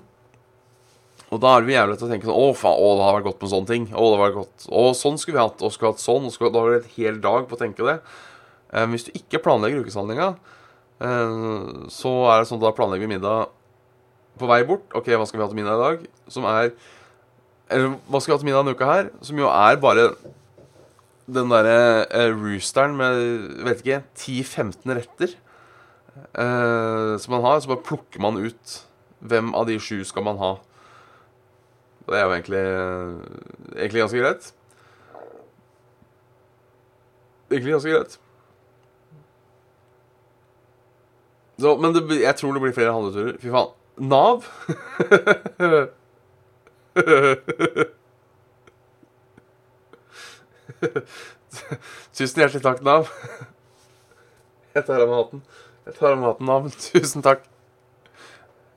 Og 1.31 1.39
da 1.41 1.55
er 1.55 1.63
det 1.63 1.73
jævlig 1.73 1.95
til 1.97 2.07
å 2.07 2.11
tenke 2.11 2.27
sånn 2.27 2.37
Å, 2.37 2.51
faen, 2.59 2.77
å, 2.77 2.91
det 2.99 3.05
har 3.07 3.17
vært 3.17 3.29
godt 3.29 3.45
med 3.45 3.53
sånne 3.53 3.71
ting. 3.71 3.87
Å, 3.89 4.03
det 4.05 4.19
har 4.19 4.25
vært 4.25 4.39
godt. 4.41 4.67
Å, 4.67 4.83
sånn 4.97 5.17
skulle 5.21 5.39
vi 5.39 5.45
hatt. 5.45 5.63
Og 5.65 5.73
skulle 5.73 5.93
hatt 5.95 6.03
sånn. 6.03 6.27
Skulle, 6.33 6.53
da 6.53 6.61
har 6.61 6.75
du 6.75 6.81
et 6.81 6.93
hel 6.99 7.17
dag 7.23 7.47
på 7.49 7.57
å 7.57 7.61
tenke 7.61 7.87
det. 7.87 7.97
Uh, 8.69 8.85
hvis 8.93 9.07
du 9.07 9.15
ikke 9.17 9.41
planlegger 9.43 9.85
ukeshandlinga, 9.85 10.33
så 11.01 12.09
er 12.29 12.43
det 12.43 12.45
sånn 12.45 12.59
at 12.59 12.65
da 12.67 12.71
planlegger 12.77 13.07
vi 13.09 13.15
middag 13.15 13.47
på 14.37 14.45
vei 14.45 14.59
bort. 14.69 14.83
OK, 14.93 15.07
hva 15.17 15.25
skal 15.25 15.39
vi 15.39 15.41
ha 15.41 15.47
til 15.49 15.57
middag 15.57 15.79
i 15.79 15.81
dag? 15.81 16.03
Som 16.29 16.45
er 16.45 16.75
Eller 17.71 17.95
hva 18.05 18.21
skal 18.21 18.29
vi 18.29 18.35
ha 18.35 18.41
til 18.43 18.49
middag 18.51 18.61
denne 18.61 18.75
uka 18.77 18.89
her? 18.91 19.09
Som 19.25 19.41
jo 19.41 19.49
er 19.49 19.79
bare 19.81 20.11
den 21.27 21.51
derre 21.51 22.05
uh, 22.09 22.31
roosteren 22.33 22.95
med 22.97 23.19
vet 23.65 23.83
ikke 23.83 24.01
10-15 24.17 24.95
retter 24.97 25.35
uh, 26.37 27.17
som 27.21 27.35
man 27.35 27.45
har, 27.45 27.59
så 27.59 27.71
bare 27.71 27.85
plukker 27.85 28.21
man 28.23 28.39
ut 28.41 28.81
hvem 29.19 29.53
av 29.55 29.67
de 29.69 29.77
sju 29.79 30.01
skal 30.07 30.25
man 30.25 30.39
ha. 30.41 30.55
Det 32.07 32.17
er 32.17 32.25
jo 32.25 32.33
egentlig, 32.33 32.65
uh, 32.65 33.21
egentlig 33.77 34.01
ganske 34.01 34.23
greit. 34.23 34.51
Egentlig 37.51 37.71
ganske 37.77 37.93
greit. 37.93 38.19
Så, 41.61 41.77
men 41.77 41.93
det, 41.93 42.21
jeg 42.23 42.35
tror 42.35 42.53
det 42.53 42.61
blir 42.63 42.73
flere 42.73 42.93
handleturer. 42.95 43.37
Fy 43.37 43.49
faen. 43.53 43.77
Nav? 44.01 44.43
Tusen 52.15 52.41
hjertelig 52.41 52.63
takk, 52.65 52.81
Nav. 52.85 53.09
Jeg 54.75 54.85
tar 54.87 55.03
av 55.03 55.09
meg 55.09 55.17
hatten. 55.19 55.41
Jeg 55.87 55.97
tar 55.97 56.13
av 56.13 56.19
meg 56.19 56.29
hatten, 56.31 56.49
Nav. 56.49 56.69
Tusen 56.87 57.25
takk. 57.25 57.47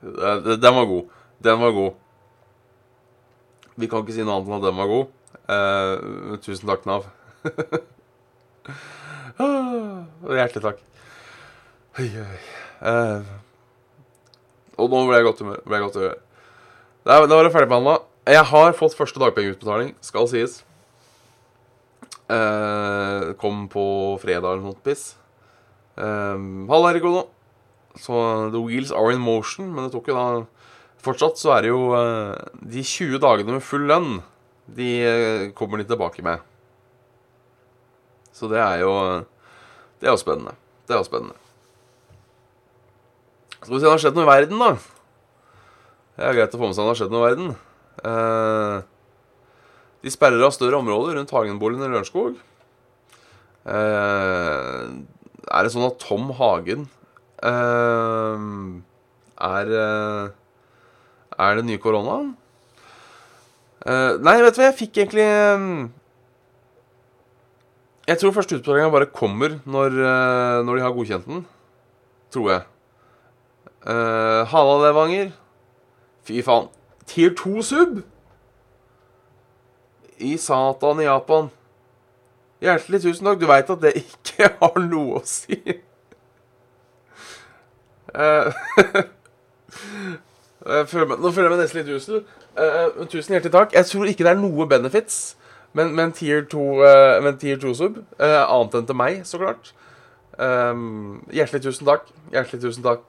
Den 0.01 0.75
var 0.79 0.89
god. 0.89 1.13
Den 1.45 1.61
var 1.61 1.71
god. 1.75 2.01
Vi 3.75 3.89
kan 3.91 4.03
ikke 4.05 4.15
si 4.15 4.23
noe 4.23 4.37
annet 4.37 4.49
enn 4.49 4.59
at 4.59 4.67
den 4.67 4.79
var 4.79 4.91
god. 4.91 5.07
Eh, 5.55 5.93
tusen 6.45 6.69
takk, 6.69 6.85
Nav. 6.87 7.09
hjertelig 10.35 10.63
takk. 10.63 10.79
Oi, 11.99 12.07
oi. 12.21 12.39
Eh, 12.91 13.33
og 14.75 14.91
nå 14.91 15.01
ble 15.07 15.19
jeg 15.19 15.27
godt 15.27 15.41
humør. 15.43 15.59
Ble 15.65 15.79
jeg 15.79 15.87
godt 15.87 15.99
humør. 15.99 16.21
Da 17.05 17.19
var 17.21 17.45
det 17.45 17.53
ferdigbehandla. 17.53 17.97
Jeg 18.25 18.47
har 18.49 18.73
fått 18.73 18.95
første 18.97 19.21
dagpengeutbetaling, 19.21 19.93
skal 20.01 20.25
sies. 20.31 20.63
Uh, 22.25 23.35
kom 23.37 23.67
på 23.69 23.85
fredag 24.21 24.55
eller 24.55 24.65
noe 24.65 24.81
piss. 24.85 25.13
Um, 25.95 26.65
Halla, 26.71 26.93
Erikono. 26.93 27.27
Så 27.95 28.15
the 28.51 28.59
wheels 28.59 28.91
are 28.91 29.13
in 29.13 29.21
motion. 29.21 29.69
Men 29.73 29.85
det 29.85 29.93
tok 29.95 30.09
jo 30.11 30.17
da 30.17 30.27
Fortsatt 31.05 31.37
så 31.37 31.51
er 31.53 31.65
det 31.65 31.69
jo 31.69 31.91
uh, 31.93 32.33
de 32.65 32.81
20 32.81 33.21
dagene 33.21 33.59
med 33.59 33.61
full 33.61 33.83
lønn 33.85 34.23
De 34.65 34.89
uh, 35.05 35.43
kommer 35.53 35.77
de 35.77 35.85
tilbake 35.85 36.25
med. 36.25 36.41
Så 38.33 38.49
det 38.49 38.57
er 38.59 38.81
jo 38.81 38.93
Det 40.01 40.09
er 40.09 40.15
jo 40.15 40.21
spennende. 40.21 40.55
Det 40.85 40.95
er 40.95 41.03
jo 41.03 41.07
spennende. 41.07 41.37
Skal 43.61 43.73
vi 43.73 43.79
se 43.79 43.85
om 43.85 43.85
det 43.85 43.93
har 43.93 44.01
skjedd 44.03 44.17
noe 44.17 44.25
i 44.25 44.29
verden, 44.29 44.59
da. 44.61 44.73
Det 46.15 46.25
er 46.25 46.35
greit 46.37 46.53
å 46.53 46.59
få 46.59 46.67
med 46.69 46.75
seg 46.77 46.83
om 46.83 46.89
det 46.89 46.91
har 46.91 46.99
skjedd 46.99 47.13
noe 47.13 47.21
i 47.21 47.29
verden. 47.29 47.55
Uh, 48.05 48.94
de 50.05 50.13
sperrer 50.13 50.43
av 50.45 50.53
større 50.53 50.77
områder 50.77 51.17
rundt 51.17 51.33
Hagenboligen 51.33 51.87
i 51.87 51.89
Lørenskog. 51.89 52.37
Eh, 53.65 54.81
er 55.49 55.65
det 55.65 55.71
sånn 55.73 55.87
at 55.87 55.97
Tom 56.03 56.29
Hagen 56.37 56.85
eh, 57.41 58.43
er 59.47 59.71
eh, 59.79 60.27
Er 61.41 61.57
det 61.57 61.65
nye 61.65 61.81
koronaen? 61.81 62.35
Eh, 63.81 64.21
nei, 64.21 64.37
vet 64.45 64.53
du 64.53 64.61
hva, 64.61 64.69
jeg 64.69 64.77
fikk 64.83 65.01
egentlig 65.01 65.25
eh, 65.25 65.67
Jeg 68.05 68.21
tror 68.21 68.37
første 68.37 68.59
utbetalinga 68.59 68.93
bare 68.93 69.09
kommer 69.09 69.57
når, 69.65 69.97
eh, 69.97 70.61
når, 70.61 70.73
de 70.77 70.85
har 70.85 70.93
godkjent 70.93 71.29
den. 71.31 71.45
Tror 72.29 72.51
jeg. 72.53 72.65
Eh, 73.81 74.41
Hala 74.53 74.81
Levanger. 74.85 75.33
Fy 76.29 76.45
faen. 76.45 76.69
Tier 77.09 77.33
2 77.37 77.65
sub! 77.65 78.03
I 80.23 80.35
Satan 80.41 81.01
i 81.01 81.07
Japan. 81.07 81.49
Hjertelig 82.63 83.01
tusen 83.03 83.27
takk. 83.27 83.41
Du 83.41 83.47
veit 83.49 83.69
at 83.69 83.81
det 83.83 83.93
ikke 83.99 84.51
har 84.61 84.79
noe 84.85 85.21
å 85.21 85.25
si. 85.27 85.59
Uh, 90.65 90.87
nå 91.19 91.29
føler 91.29 91.45
jeg 91.45 91.51
meg 91.51 91.59
nesten 91.59 91.81
litt 91.81 91.89
usel. 91.93 92.21
Uh, 92.57 93.03
tusen 93.11 93.35
hjertelig 93.35 93.51
takk. 93.53 93.73
Jeg 93.75 93.85
tror 93.89 94.09
ikke 94.09 94.25
det 94.25 94.31
er 94.31 94.39
noe 94.39 94.65
benefits 94.71 95.17
med, 95.77 95.91
med 95.91 96.03
en 96.07 96.15
tier 96.15 96.45
2-sub, 96.49 97.99
uh, 98.17 98.41
annet 98.47 98.77
enn 98.79 98.87
til 98.89 98.97
meg, 98.97 99.19
så 99.29 99.37
klart. 99.41 99.73
Um, 100.39 101.19
hjertelig 101.29 101.67
tusen 101.67 101.85
takk. 101.91 102.09
Hjertelig 102.33 102.63
tusen 102.63 102.87
takk, 102.87 103.05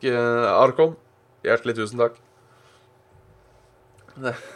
Arkon. 0.58 0.98
Hjertelig 1.46 1.78
tusen 1.80 2.02
takk. 2.02 2.20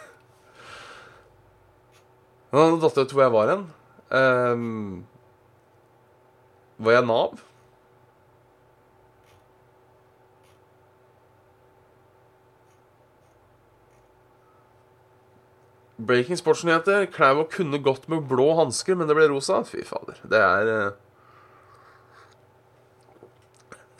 Men 2.51 2.75
da 2.75 2.81
datt 2.83 2.99
jeg 2.99 3.07
ut 3.07 3.13
hvor 3.15 3.23
jeg 3.23 3.33
var 3.33 3.53
hen. 3.53 3.63
Um, 4.11 4.17
ehm, 4.19 5.05
var 6.83 6.97
jeg 6.97 7.07
Nav? 7.07 7.39
Breaking 16.01 16.39
sportsnyheter. 16.39 17.05
Klæbo 17.13 17.45
kunne 17.51 17.79
gått 17.79 18.09
med 18.11 18.27
blå 18.27 18.49
hansker, 18.57 18.97
men 18.99 19.07
det 19.07 19.15
ble 19.15 19.29
rosa. 19.31 19.61
Fy 19.67 19.85
fader. 19.87 20.19
Det 20.27 20.41
er 20.41 20.71
uh... 20.71 20.91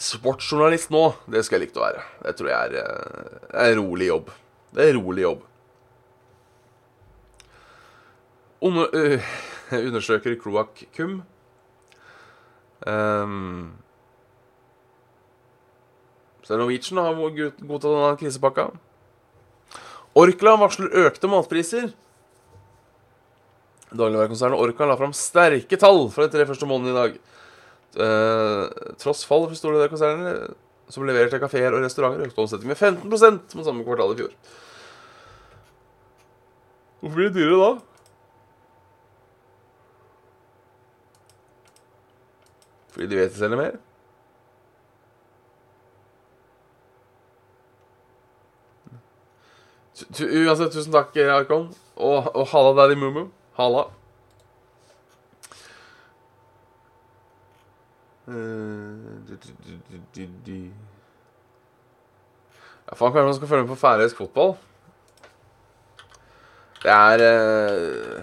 Sportsjournalist 0.02 0.90
nå, 0.90 1.12
det 1.30 1.44
skal 1.46 1.60
jeg 1.60 1.70
like 1.70 1.78
å 1.78 1.86
være. 1.86 2.04
Det 2.26 2.36
tror 2.40 2.52
jeg 2.52 2.74
er, 2.74 2.76
uh... 2.82 3.48
er 3.54 3.76
en 3.76 3.84
rolig 3.84 4.10
jobb. 4.10 4.34
Det 4.74 4.84
er 4.84 4.96
en 4.96 5.04
rolig 5.06 5.28
jobb. 5.28 5.48
Under, 8.62 8.90
øh, 8.94 9.30
undersøker 9.88 10.36
kloakkum. 10.42 11.22
Um, 12.88 13.74
så 16.44 16.58
Norwegian 16.58 16.98
har 16.98 17.14
godtatt 17.16 17.84
denne 17.86 18.16
krisepakka. 18.20 18.70
Orkla 20.18 20.56
varsler 20.60 20.92
økte 21.06 21.30
matpriser. 21.32 21.92
Dagligvarekonsernet 23.92 24.60
Orkla 24.60 24.88
la 24.90 24.98
fram 25.00 25.14
sterke 25.16 25.78
tall 25.80 26.08
for 26.12 26.26
de 26.26 26.34
tre 26.34 26.48
første 26.48 26.68
månedene 26.68 26.92
i 26.92 27.00
dag. 27.00 27.20
Eh, 27.92 28.94
tross 29.02 29.26
fall 29.28 29.50
for 29.50 29.60
store 29.60 29.76
deler 29.76 29.90
av 29.90 29.94
konsernet, 29.94 30.58
som 30.92 31.04
leverer 31.08 31.32
til 31.32 31.42
kafeer 31.44 31.76
og 31.76 31.84
restauranter, 31.84 32.24
økte 32.28 32.40
omsetningen 32.40 32.72
med 32.72 32.80
15% 32.80 33.56
mot 33.58 33.68
samme 33.68 33.84
kvartal 33.88 34.14
i 34.16 34.20
fjor. 34.22 34.36
Hvorfor 37.02 37.18
blir 37.18 37.32
det 37.32 37.40
dyrere 37.40 37.60
da? 37.60 37.91
Fordi 43.02 43.16
de 43.16 43.22
vet 43.22 43.30
det 43.30 43.38
selv 43.38 43.58
mer? 43.58 43.72
Uansett, 50.22 50.74
tusen 50.76 50.94
takk, 50.94 51.16
Arkon. 51.34 51.64
Og, 51.96 52.36
og 52.36 52.46
halla 52.52 52.76
Daddy 52.78 52.98
Mumu. 53.02 53.24
Halla. 53.58 53.88
Ja, 62.86 63.00
faen, 63.00 63.16
hvem 63.16 63.34
skal 63.34 63.48
følge 63.48 63.64
med 63.64 63.72
på 63.72 63.80
færøysk 63.82 64.22
fotball? 64.22 64.54
Det 66.84 66.92
er 66.92 67.26
uh, 67.32 68.22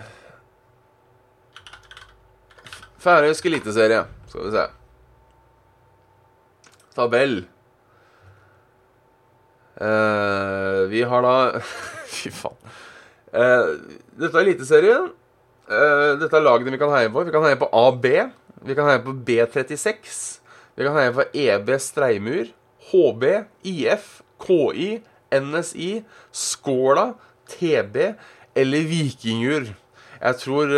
Færøysk 2.98 3.46
eliteserie, 3.46 4.04
skal 4.28 4.44
vi 4.44 4.52
se. 4.54 4.66
Tabell. 6.98 7.40
Uh, 9.78 10.88
vi 10.90 11.04
har 11.06 11.22
da 11.22 11.60
Fy 12.14 12.32
faen. 12.34 12.58
Uh, 13.30 13.76
dette 14.18 14.34
er 14.34 14.42
Eliteserien. 14.42 15.10
Uh, 15.68 16.16
dette 16.18 16.34
er 16.34 16.44
lagene 16.44 16.74
vi 16.74 16.80
kan 16.80 16.92
heie 16.94 17.12
på. 17.12 17.22
Vi 17.28 17.34
kan 17.34 17.46
heie 17.46 17.60
på 17.60 17.70
AB. 17.76 18.08
Vi 18.66 18.74
kan 18.78 18.90
heie 18.90 19.04
på 19.04 19.14
B36. 19.14 20.18
Vi 20.78 20.86
kan 20.86 20.98
heie 20.98 21.14
på 21.14 21.26
EB 21.34 21.72
Streimur, 21.82 22.50
HB, 22.90 23.24
IF, 23.66 24.20
KI, 24.42 25.00
NSI, 25.34 25.88
Skåla, 26.34 27.12
TB 27.50 27.96
eller 28.58 28.86
Vikingur. 28.86 29.72
Jeg 30.18 30.38
tror 30.38 30.70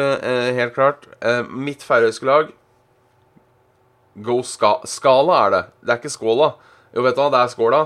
helt 0.56 0.74
klart 0.76 1.04
mitt 1.52 1.84
færøyske 1.84 2.28
lag 2.28 2.48
Go 4.14 4.42
ska 4.42 4.80
Skala 4.88 5.46
er 5.46 5.50
det. 5.54 5.62
Det 5.84 5.92
er 5.92 6.00
ikke 6.00 6.12
Skåla. 6.12 6.50
Jo, 6.94 7.04
vet 7.06 7.14
du 7.14 7.22
hva, 7.22 7.30
det 7.30 7.42
er 7.44 7.52
Skåla. 7.52 7.82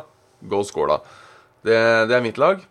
Go 0.49 0.63
Skåla. 0.65 1.01
Det, 1.65 1.77
det, 2.09 2.17
er 2.17 2.25
mitt 2.25 2.41
lag. 2.41 2.63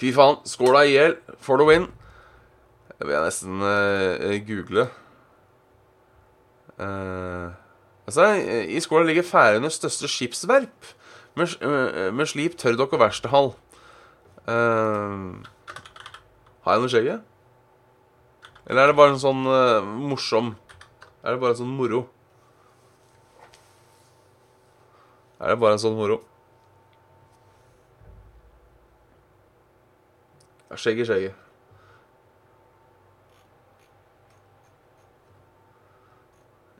Fy 0.00 0.12
faen. 0.12 0.42
Skåla 0.44 0.84
i 0.84 0.92
hjel. 0.92 1.16
for 1.40 1.56
the 1.56 1.64
win. 1.64 1.88
Det 2.98 3.06
vil 3.06 3.14
jeg 3.14 3.24
nesten 3.24 3.60
uh, 3.60 4.36
google. 4.46 4.86
Uh, 6.76 7.52
altså, 8.06 8.32
I 8.68 8.80
Skåla 8.80 9.06
ligger 9.08 9.22
Færøyenes 9.22 9.76
største 9.80 10.08
skipsverp 10.08 10.92
med, 11.36 11.56
uh, 11.64 12.12
med 12.12 12.26
slip, 12.26 12.56
tørrdokk 12.56 12.92
og 12.96 13.00
verkstedhall. 13.00 13.52
Uh, 14.48 15.40
har 16.64 16.76
jeg 16.76 16.84
noe 16.84 16.92
skjegget? 16.92 17.24
Eller 18.66 18.82
er 18.82 18.90
det 18.90 18.98
bare 18.98 19.14
en 19.14 19.20
sånn 19.22 19.44
morsom 20.10 20.56
Er 21.26 21.34
det 21.34 21.40
bare 21.42 21.56
en 21.56 21.58
sånn 21.58 21.74
moro? 21.74 22.04
Er 25.42 25.50
det 25.50 25.56
bare 25.58 25.74
en 25.74 25.80
sånn 25.82 25.96
moro? 25.98 26.20
Skjegg 30.76 31.02
i 31.02 31.06
skjegget. 31.08 31.34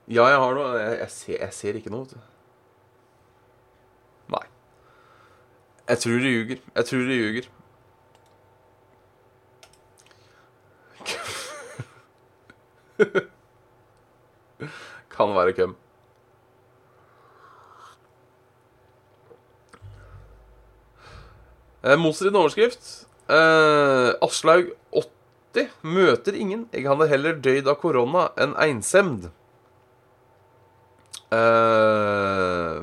Ja, 0.07 0.29
jeg 0.31 0.39
har 0.39 0.55
noe. 0.55 0.79
Jeg, 0.79 0.95
jeg, 1.01 1.11
ser, 1.11 1.37
jeg 1.41 1.53
ser, 1.59 1.75
ikke 1.81 1.91
noe, 1.91 2.07
vet 2.07 2.15
du. 2.15 2.19
Nei. 4.37 4.47
Jeg 5.89 5.99
tror 6.07 6.23
de 6.23 6.35
ljuger. 6.37 6.59
Jeg 6.77 6.85
tror 6.93 7.03
de 7.11 7.19
ljuger. 7.19 7.51
kan 15.17 15.35
være 15.37 15.57
køm. 15.57 15.75
Eh, 21.87 21.99
Motstridende 21.99 22.43
overskrift. 22.43 23.07
Eh, 23.31 24.11
Aslaug 24.23 24.73
80 24.93 25.71
møter 25.83 26.35
ingen. 26.35 26.67
Jeg 26.73 26.89
hadde 26.89 27.09
heller 27.11 27.39
døyd 27.43 27.69
av 27.71 27.79
korona 27.83 28.29
enn 28.43 28.57
einsemd. 28.59 29.29
Eh, 31.35 32.83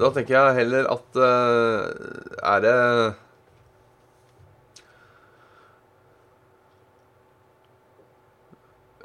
da 0.00 0.08
tenker 0.16 0.32
jeg 0.38 0.56
heller 0.62 0.86
at 0.88 1.18
eh, 1.20 1.82
Er 2.54 2.62
det 2.64 2.76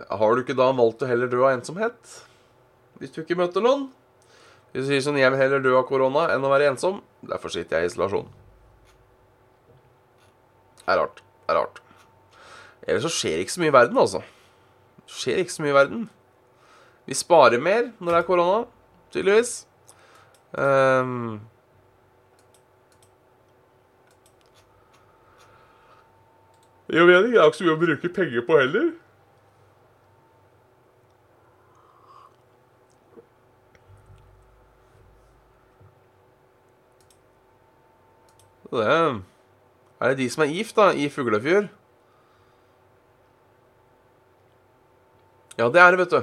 Har 0.08 0.36
du 0.36 0.44
ikke 0.44 0.56
da 0.56 0.70
valgt 0.72 1.04
å 1.04 1.10
heller 1.10 1.28
dø 1.28 1.42
av 1.44 1.58
ensomhet? 1.58 2.14
Hvis 3.02 3.12
du 3.14 3.22
ikke 3.22 3.38
møter 3.40 3.64
noen? 3.64 3.90
Hvis 4.72 4.86
du 4.86 4.92
sier 4.92 5.04
sånn 5.04 5.20
'Jeg 5.20 5.32
vil 5.32 5.40
heller 5.40 5.60
dø 5.60 5.76
av 5.78 5.88
korona 5.88 6.30
enn 6.32 6.44
å 6.44 6.52
være 6.52 6.72
ensom', 6.72 7.02
derfor 7.24 7.50
sitter 7.50 7.78
jeg 7.78 7.84
i 7.84 7.92
isolasjon. 7.92 8.28
Det 10.86 10.94
er 10.94 11.00
rart. 11.02 11.22
Det 11.48 11.56
er 11.56 11.60
rart. 11.60 11.82
Ellers 12.88 13.04
så 13.04 13.12
skjer 13.12 13.40
ikke 13.40 13.52
så 13.52 13.60
mye 13.60 13.74
i 13.74 13.80
verden, 13.80 13.98
altså. 13.98 14.24
Det 15.08 15.14
skjer 15.14 15.38
ikke 15.44 15.56
så 15.56 15.64
mye 15.64 15.76
i 15.76 15.80
verden. 15.80 16.10
Vi 17.06 17.14
sparer 17.14 17.60
mer 17.60 17.92
når 18.00 18.12
det 18.12 18.20
er 18.20 18.28
korona, 18.28 18.66
tydeligvis. 19.12 19.66
Um, 20.54 21.42
Jo, 26.88 27.04
det 27.04 27.16
er 27.16 27.44
ikke 27.44 27.58
så 27.58 27.66
mye 27.66 27.76
å 27.76 27.80
bruke 27.82 28.10
penger 28.16 28.44
på 28.48 28.58
heller. 28.62 28.94
Det 38.72 38.88
er 38.88 40.12
det 40.12 40.18
de 40.20 40.30
som 40.30 40.44
er 40.44 40.52
gift, 40.52 40.76
da, 40.76 40.92
i 40.92 41.08
Fuglefjord? 41.10 41.70
Ja, 45.58 45.70
det 45.74 45.82
er 45.82 45.96
det, 45.96 46.00
vet 46.04 46.14
du. 46.14 46.22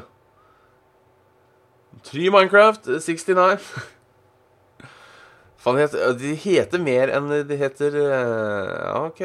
Try 2.04 2.28
Minecraft 2.30 2.86
69. 3.00 3.64
Faen, 5.64 5.80
de 6.20 6.34
heter 6.36 6.82
mer 6.84 7.10
enn 7.16 7.30
de 7.48 7.56
heter 7.56 7.96
eh, 7.96 8.72
Ja, 8.84 8.98
OK. 9.08 9.22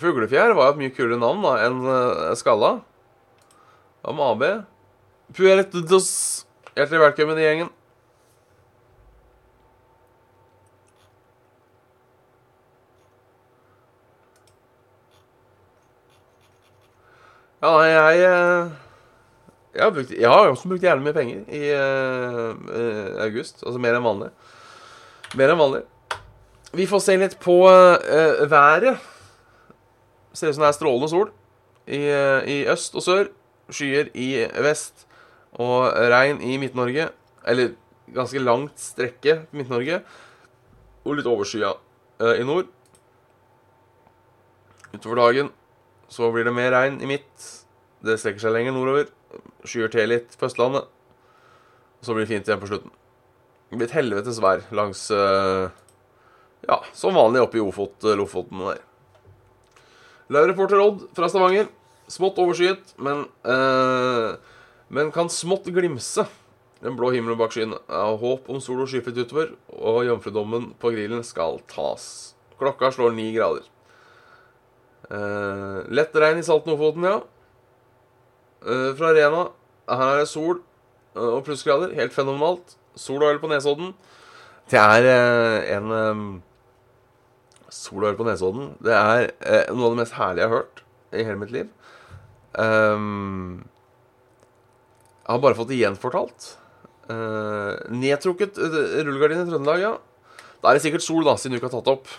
Fuglefjær 0.00 0.56
var 0.58 0.70
jo 0.70 0.74
et 0.74 0.80
mye 0.82 0.94
kulere 0.94 1.20
navn 1.20 1.44
da 1.46 1.54
enn 1.68 1.80
eh, 1.86 2.32
Skalla. 2.38 2.80
Hva 4.02 4.16
med 4.16 4.26
AB? 4.34 4.44
Puertos. 5.36 6.10
Hjertelig 6.74 7.04
velkommen 7.06 7.38
i 7.38 7.46
gjengen. 7.46 7.70
Ja, 17.60 17.74
jeg 17.84 18.22
eh, 18.24 18.70
jeg 19.74 19.84
har, 19.84 19.90
brukt, 19.94 20.10
jeg 20.10 20.28
har 20.28 20.48
også 20.48 20.68
brukt 20.68 20.82
jævlig 20.82 21.04
mye 21.04 21.14
penger 21.14 21.42
i 21.54 21.60
uh, 21.78 23.20
august. 23.22 23.60
Altså 23.62 23.78
mer 23.78 23.94
enn 23.94 24.02
vanlig. 24.02 24.30
Mer 25.38 25.52
enn 25.52 25.60
vanlig. 25.60 25.82
Vi 26.74 26.86
får 26.90 27.02
se 27.04 27.14
litt 27.20 27.36
på 27.38 27.54
uh, 27.70 28.40
været. 28.50 28.98
Ser 30.32 30.50
ut 30.50 30.56
som 30.56 30.64
det 30.64 30.72
er 30.72 30.74
strålende 30.78 31.10
sol 31.12 31.30
i, 31.86 32.00
uh, 32.00 32.40
i 32.50 32.64
øst 32.72 32.98
og 32.98 33.06
sør. 33.06 33.30
Skyer 33.70 34.10
i 34.18 34.32
vest. 34.66 35.06
Og 35.54 35.86
regn 36.10 36.42
i 36.42 36.58
Midt-Norge. 36.58 37.06
Eller 37.46 37.76
ganske 38.10 38.42
langt 38.42 38.74
strekke 38.82 39.44
i 39.44 39.60
Midt-Norge. 39.60 40.02
og 41.04 41.14
litt 41.16 41.30
overskya 41.30 41.76
i 42.36 42.42
nord. 42.44 42.66
Utover 44.92 45.16
dagen 45.22 45.54
så 46.10 46.30
blir 46.34 46.46
det 46.46 46.54
mer 46.54 46.72
regn 46.74 46.98
i 47.02 47.08
midt. 47.08 47.50
Det 48.02 48.18
strekker 48.18 48.42
seg 48.42 48.54
lenger 48.54 48.74
nordover. 48.74 49.10
Skyer 49.62 49.92
til 49.92 50.10
litt 50.10 50.34
på 50.38 50.48
Østlandet. 50.48 50.88
Og 52.00 52.06
så 52.06 52.16
blir 52.16 52.26
det 52.26 52.32
fint 52.32 52.48
igjen 52.48 52.62
på 52.62 52.70
slutten. 52.70 52.92
Det 53.70 53.78
blir 53.78 53.86
et 53.86 53.94
helvetes 53.94 54.40
vær 54.42 54.64
langs 54.74 55.04
eh, 55.14 55.70
Ja, 56.66 56.80
som 56.96 57.14
vanlig 57.14 57.44
oppe 57.44 57.60
i 57.60 57.62
Ofot, 57.62 58.00
eh, 58.02 58.16
Lofoten 58.18 58.64
der. 58.66 58.80
Live-reporter 60.30 60.82
Odd 60.82 61.04
fra 61.14 61.28
Stavanger. 61.30 61.70
Smått 62.10 62.40
overskyet, 62.42 62.96
men 62.98 63.28
eh, 63.46 64.34
Men 64.90 65.12
kan 65.14 65.30
smått 65.30 65.70
glimse. 65.70 66.26
Den 66.82 66.96
blå 66.98 67.12
himmelen 67.14 67.38
bak 67.38 67.54
skyene. 67.54 67.78
Av 67.86 68.16
håp 68.18 68.48
om 68.50 68.58
sol 68.64 68.82
og 68.82 68.90
skyfritt 68.90 69.20
utover, 69.20 69.52
og 69.70 70.02
jomfrudommen 70.08 70.72
på 70.80 70.90
grillen 70.96 71.22
skal 71.22 71.60
tas. 71.70 72.34
Klokka 72.58 72.90
slår 72.96 73.14
ni 73.14 73.28
grader. 73.36 73.68
Eh, 75.10 75.78
lett 75.90 76.14
regn 76.14 76.38
i 76.38 76.46
Salten-Ofoten, 76.46 77.06
ja. 77.08 77.20
Uh, 78.60 78.90
fra 78.92 79.14
Rena. 79.16 79.46
Her 79.88 80.10
er 80.12 80.18
det 80.20 80.28
sol 80.28 80.58
uh, 81.16 81.30
og 81.38 81.42
plussgrader. 81.46 81.94
Helt 81.96 82.12
fenomenalt. 82.14 82.76
Sol 82.98 83.22
og 83.22 83.30
øl 83.32 83.40
på 83.40 83.48
Nesodden. 83.50 83.94
Det 84.70 84.78
er 84.78 85.08
en 85.78 85.90
um, 85.90 86.26
Sol 87.72 88.04
og 88.04 88.10
øl 88.10 88.18
på 88.18 88.26
Nesodden. 88.28 88.74
Det 88.84 88.92
er 88.94 89.30
noe 89.72 89.88
av 89.88 89.94
det 89.94 90.00
mest 90.02 90.18
herlige 90.18 90.44
jeg 90.44 90.50
har 90.50 90.58
hørt 90.58 90.82
i 91.16 91.24
hele 91.24 91.40
mitt 91.40 91.54
liv. 91.54 91.70
Um, 92.58 93.64
jeg 95.24 95.32
har 95.32 95.42
bare 95.42 95.58
fått 95.58 95.70
det 95.72 95.80
gjenfortalt. 95.80 96.52
Uh, 97.10 97.80
nedtrukket 97.90 98.60
uh, 98.60 98.78
rullegardin 99.06 99.46
i 99.46 99.48
Trøndelag, 99.48 99.82
ja. 99.82 99.96
Da 100.60 100.70
er 100.70 100.76
det 100.76 100.84
sikkert 100.84 101.06
sol, 101.06 101.24
da, 101.26 101.38
siden 101.40 101.56
du 101.56 101.60
ikke 101.60 101.70
har 101.70 101.78
tatt 101.78 101.92
opp. 101.94 102.12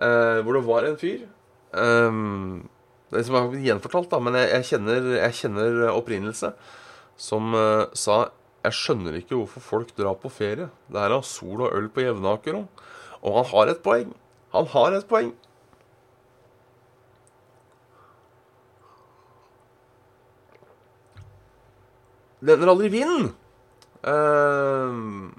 Uh, 0.00 0.40
hvor 0.42 0.56
det 0.56 0.64
var 0.66 0.88
en 0.88 0.98
fyr. 0.98 1.26
Um, 1.72 2.68
det 3.12 3.24
som 3.26 3.36
er 3.38 3.58
gjenfortalt, 3.64 4.10
da, 4.12 4.20
men 4.24 4.36
jeg, 4.36 4.48
jeg, 4.52 4.68
kjenner, 4.72 5.10
jeg 5.18 5.38
kjenner 5.40 5.82
opprinnelse. 5.92 6.52
Som 7.20 7.52
uh, 7.56 7.88
sa 7.96 8.32
Jeg 8.62 8.76
skjønner 8.78 9.16
ikke 9.18 9.36
hvorfor 9.36 9.64
folk 9.64 9.94
drar 9.98 10.16
på 10.22 10.30
ferie. 10.32 10.68
Det 10.88 11.00
er 11.00 11.14
av 11.16 11.24
sol 11.26 11.64
og 11.64 11.72
øl 11.74 11.88
på 11.92 12.04
Jevnaker 12.04 12.60
òg. 12.60 12.84
Og 13.22 13.38
han 13.38 13.48
har 13.52 13.72
et 13.72 13.82
poeng. 13.82 14.12
Han 14.54 14.68
har 14.70 14.94
et 14.96 15.08
poeng. 15.08 15.32
Renner 22.42 22.72
aldri 22.72 22.90
vind. 22.90 23.32
Uh, 24.02 25.30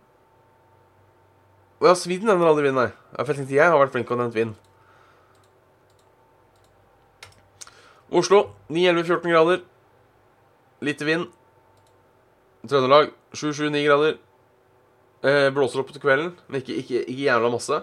ja, 1.83 1.95
Sweden 1.99 2.29
renner 2.31 2.47
aldri 2.47 2.69
vind, 2.69 2.79
nei. 2.79 2.91
Jeg 3.17 3.39
tenkte 3.39 3.57
jeg 3.57 3.71
har 3.71 3.79
vært 3.81 3.95
flink 3.95 4.07
til 4.07 4.15
å 4.15 4.21
nevne 4.21 4.37
vind. 4.37 4.53
Oslo 8.13 8.43
9-11-14 8.69 9.32
grader. 9.32 9.63
Lite 10.86 11.06
vind. 11.08 11.32
Trøndelag 12.69 13.10
7-7-9 13.34 13.82
grader. 13.88 14.19
Eh, 15.23 15.47
blåser 15.56 15.82
opp 15.82 15.89
til 15.95 16.04
kvelden, 16.04 16.34
men 16.47 16.62
ikke, 16.62 16.76
ikke, 16.84 17.02
ikke 17.08 17.26
jævla 17.26 17.49
masse. 17.54 17.80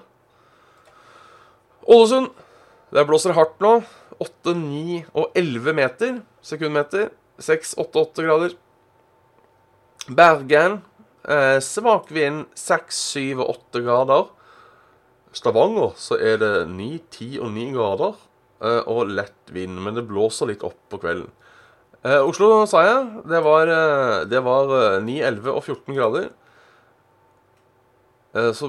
Ålesund. 1.90 2.31
Der 2.95 3.07
blåser 3.09 3.35
hardt 3.35 3.59
nå. 3.62 3.81
8, 4.21 4.55
9 4.55 5.03
og 5.16 5.33
11 5.35 5.75
meter. 5.75 6.21
Sekundmeter. 6.45 7.11
6, 7.40 7.75
8, 7.81 8.07
8 8.07 8.27
grader. 8.29 8.57
Bergen. 10.07 10.81
Eh, 11.27 11.59
svak 11.64 12.11
vind. 12.14 12.45
6, 12.55 13.03
7 13.16 13.40
og 13.40 13.57
8 13.57 13.83
grader. 13.83 14.29
Stavanger 15.33 15.95
så 15.99 16.19
er 16.19 16.38
det 16.43 16.55
9, 16.69 16.90
10 17.11 17.38
og 17.40 17.51
9 17.55 17.71
grader. 17.75 18.19
Eh, 18.61 18.83
og 18.90 19.09
lett 19.09 19.53
vind, 19.55 19.79
men 19.81 19.96
det 19.96 20.09
blåser 20.09 20.51
litt 20.51 20.64
opp 20.66 20.79
på 20.92 21.01
kvelden. 21.01 21.31
Eh, 22.03 22.20
Oslo, 22.25 22.66
sa 22.68 22.83
jeg. 22.85 23.01
Det 23.29 23.40
var, 23.44 23.68
eh, 23.68 24.25
det 24.29 24.40
var 24.44 24.64
eh, 24.77 25.03
9, 25.05 25.20
11 25.20 25.53
og 25.53 25.64
14 25.64 25.94
grader. 25.96 26.31
Så, 28.31 28.68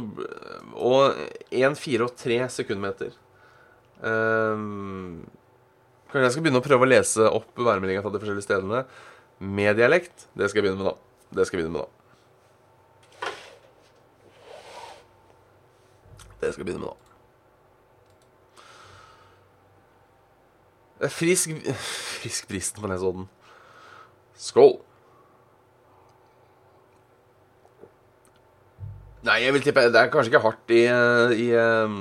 og 0.73 1.13
1, 1.53 1.75
4 1.77 2.01
og 2.07 2.15
3 2.17 2.49
sekundmeter. 2.49 3.11
Um, 4.01 5.21
kanskje 6.09 6.23
jeg 6.23 6.33
skal 6.33 6.43
begynne 6.47 6.61
å 6.63 6.65
prøve 6.65 6.87
å 6.87 6.89
lese 6.89 7.21
opp 7.29 7.53
værmeldinga 7.61 8.01
fra 8.01 8.09
de 8.09 8.17
forskjellige 8.23 8.47
stedene 8.47 8.79
med 9.37 9.77
dialekt. 9.77 10.25
Det 10.33 10.49
skal 10.49 10.63
jeg 10.63 10.65
begynne 10.65 10.81
med, 10.81 10.89
da. 10.89 10.95
Det 11.29 11.45
skal 11.45 11.59
jeg 11.59 11.67
begynne 11.67 11.77
med, 11.77 11.85
da. 11.85 11.89
Det 16.41 16.49
skal 16.49 16.63
jeg 16.63 16.71
begynne 16.71 16.81
med, 16.87 16.89
da. 16.89 16.97
Det 20.90 20.90
er 20.90 20.90
Frisk 21.09 21.49
Frisk 22.21 22.47
bristen 22.51 22.83
på 22.83 22.89
Nesodden. 22.91 23.27
Skål. 24.37 24.75
Nei, 29.25 29.37
jeg 29.43 29.53
vil 29.53 29.63
tippe 29.65 29.83
Det 29.93 29.99
er 29.99 30.09
kanskje 30.09 30.31
ikke 30.31 30.41
hardt 30.45 30.73
i, 30.73 30.81
i 31.37 31.47
um, 31.53 31.97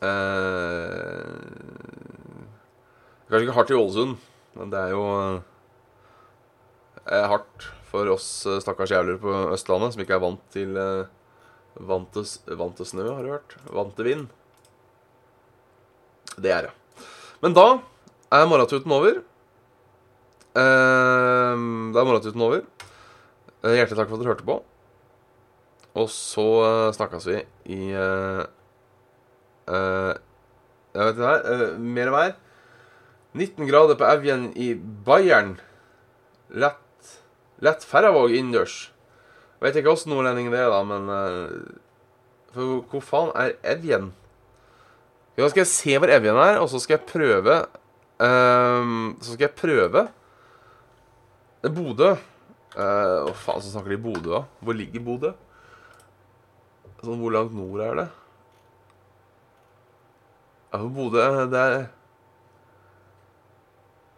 uh, 0.00 1.34
Kanskje 3.28 3.42
ikke 3.44 3.56
hardt 3.58 3.72
i 3.74 3.76
Ålesund, 3.76 4.16
men 4.56 4.72
det 4.72 4.80
er 4.80 4.94
jo 4.94 5.02
uh, 5.04 5.42
hardt 7.04 7.68
for 7.90 8.08
oss 8.14 8.30
uh, 8.48 8.56
stakkars 8.64 8.94
jævler 8.96 9.20
på 9.20 9.34
Østlandet 9.52 9.92
som 9.92 10.04
ikke 10.04 10.16
er 10.16 10.24
vant 10.24 10.48
til 10.56 10.72
uh, 10.80 11.04
vant, 11.76 12.08
til, 12.16 12.56
vant 12.56 12.76
til 12.80 12.88
snø, 12.88 13.10
har 13.12 13.24
du 13.24 13.34
hørt? 13.36 13.58
Vant 13.68 13.92
til 13.98 14.08
vind. 14.08 14.28
Det 16.42 16.52
er 16.54 16.68
det. 16.68 16.72
Men 17.42 17.54
da 17.56 17.66
er 18.34 18.48
morgentuten 18.50 18.92
over. 18.94 19.20
Uh, 20.58 21.54
da 21.94 22.02
er 22.02 22.08
morgentuten 22.08 22.42
over. 22.44 22.64
Uh, 23.62 23.74
hjertelig 23.74 23.98
takk 23.98 24.10
for 24.10 24.18
at 24.18 24.22
dere 24.22 24.32
hørte 24.32 24.48
på. 24.48 24.58
Og 25.98 26.10
så 26.12 26.46
uh, 26.62 26.90
snakkes 26.94 27.26
vi 27.30 27.38
i 27.74 27.80
uh, 27.94 28.44
uh, 29.70 30.12
Jeg 30.94 31.02
vet 31.04 31.16
ikke 31.16 31.32
her. 31.32 31.48
Uh, 31.48 31.80
mer 31.80 32.12
vær. 32.14 32.36
19 33.38 33.68
grader 33.68 33.98
på 33.98 34.06
Evjen 34.08 34.48
i 34.58 34.72
Bayern. 35.06 35.58
Lett, 36.48 37.18
lett 37.62 37.84
Færøyvåg 37.86 38.32
innendørs. 38.34 38.88
Vet 39.62 39.76
ikke 39.78 39.92
åssen 39.92 40.14
nordlending 40.14 40.52
det 40.52 40.60
er, 40.62 40.70
da, 40.70 40.82
men 40.86 41.10
uh, 41.10 41.76
For 42.54 42.82
hvor 42.90 43.04
faen 43.04 43.34
er 43.38 43.56
Evjen? 43.76 44.12
Da 45.38 45.46
skal 45.46 45.62
jeg 45.62 45.70
se 45.70 45.98
hvor 46.00 46.10
Evjen 46.10 46.38
er, 46.42 46.56
og 46.58 46.66
så 46.70 46.80
skal 46.82 46.96
jeg 46.96 47.06
prøve 47.06 47.58
um, 48.18 49.12
Så 49.22 49.36
skal 49.36 49.46
jeg 49.46 49.54
prøve 49.58 50.08
Bodø. 51.74 52.14
Uh, 52.74 53.26
Hva 53.26 53.34
faen, 53.34 53.62
så 53.62 53.70
snakker 53.72 53.94
de 53.94 54.02
Bodø, 54.02 54.30
da? 54.32 54.42
Hvor 54.62 54.74
ligger 54.74 55.04
Bodø? 55.04 55.32
Sånn, 56.98 57.20
hvor 57.20 57.34
langt 57.34 57.54
nord 57.54 57.82
er 57.84 57.94
det? 57.98 58.08
Ja, 60.72 60.80
for 60.80 60.90
Bodø, 60.98 61.24
det 61.54 61.64
er 61.64 61.76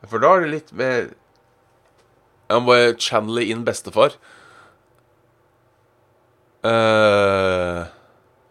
For 0.09 0.23
da 0.23 0.35
er 0.35 0.45
det 0.45 0.53
litt 0.55 0.71
mer 0.77 1.11
Jeg 2.49 2.55
må 2.57 2.65
bare 2.73 2.95
channele 2.99 3.45
inn 3.53 3.65
bestefar. 3.67 4.17
Uh, 6.65 7.85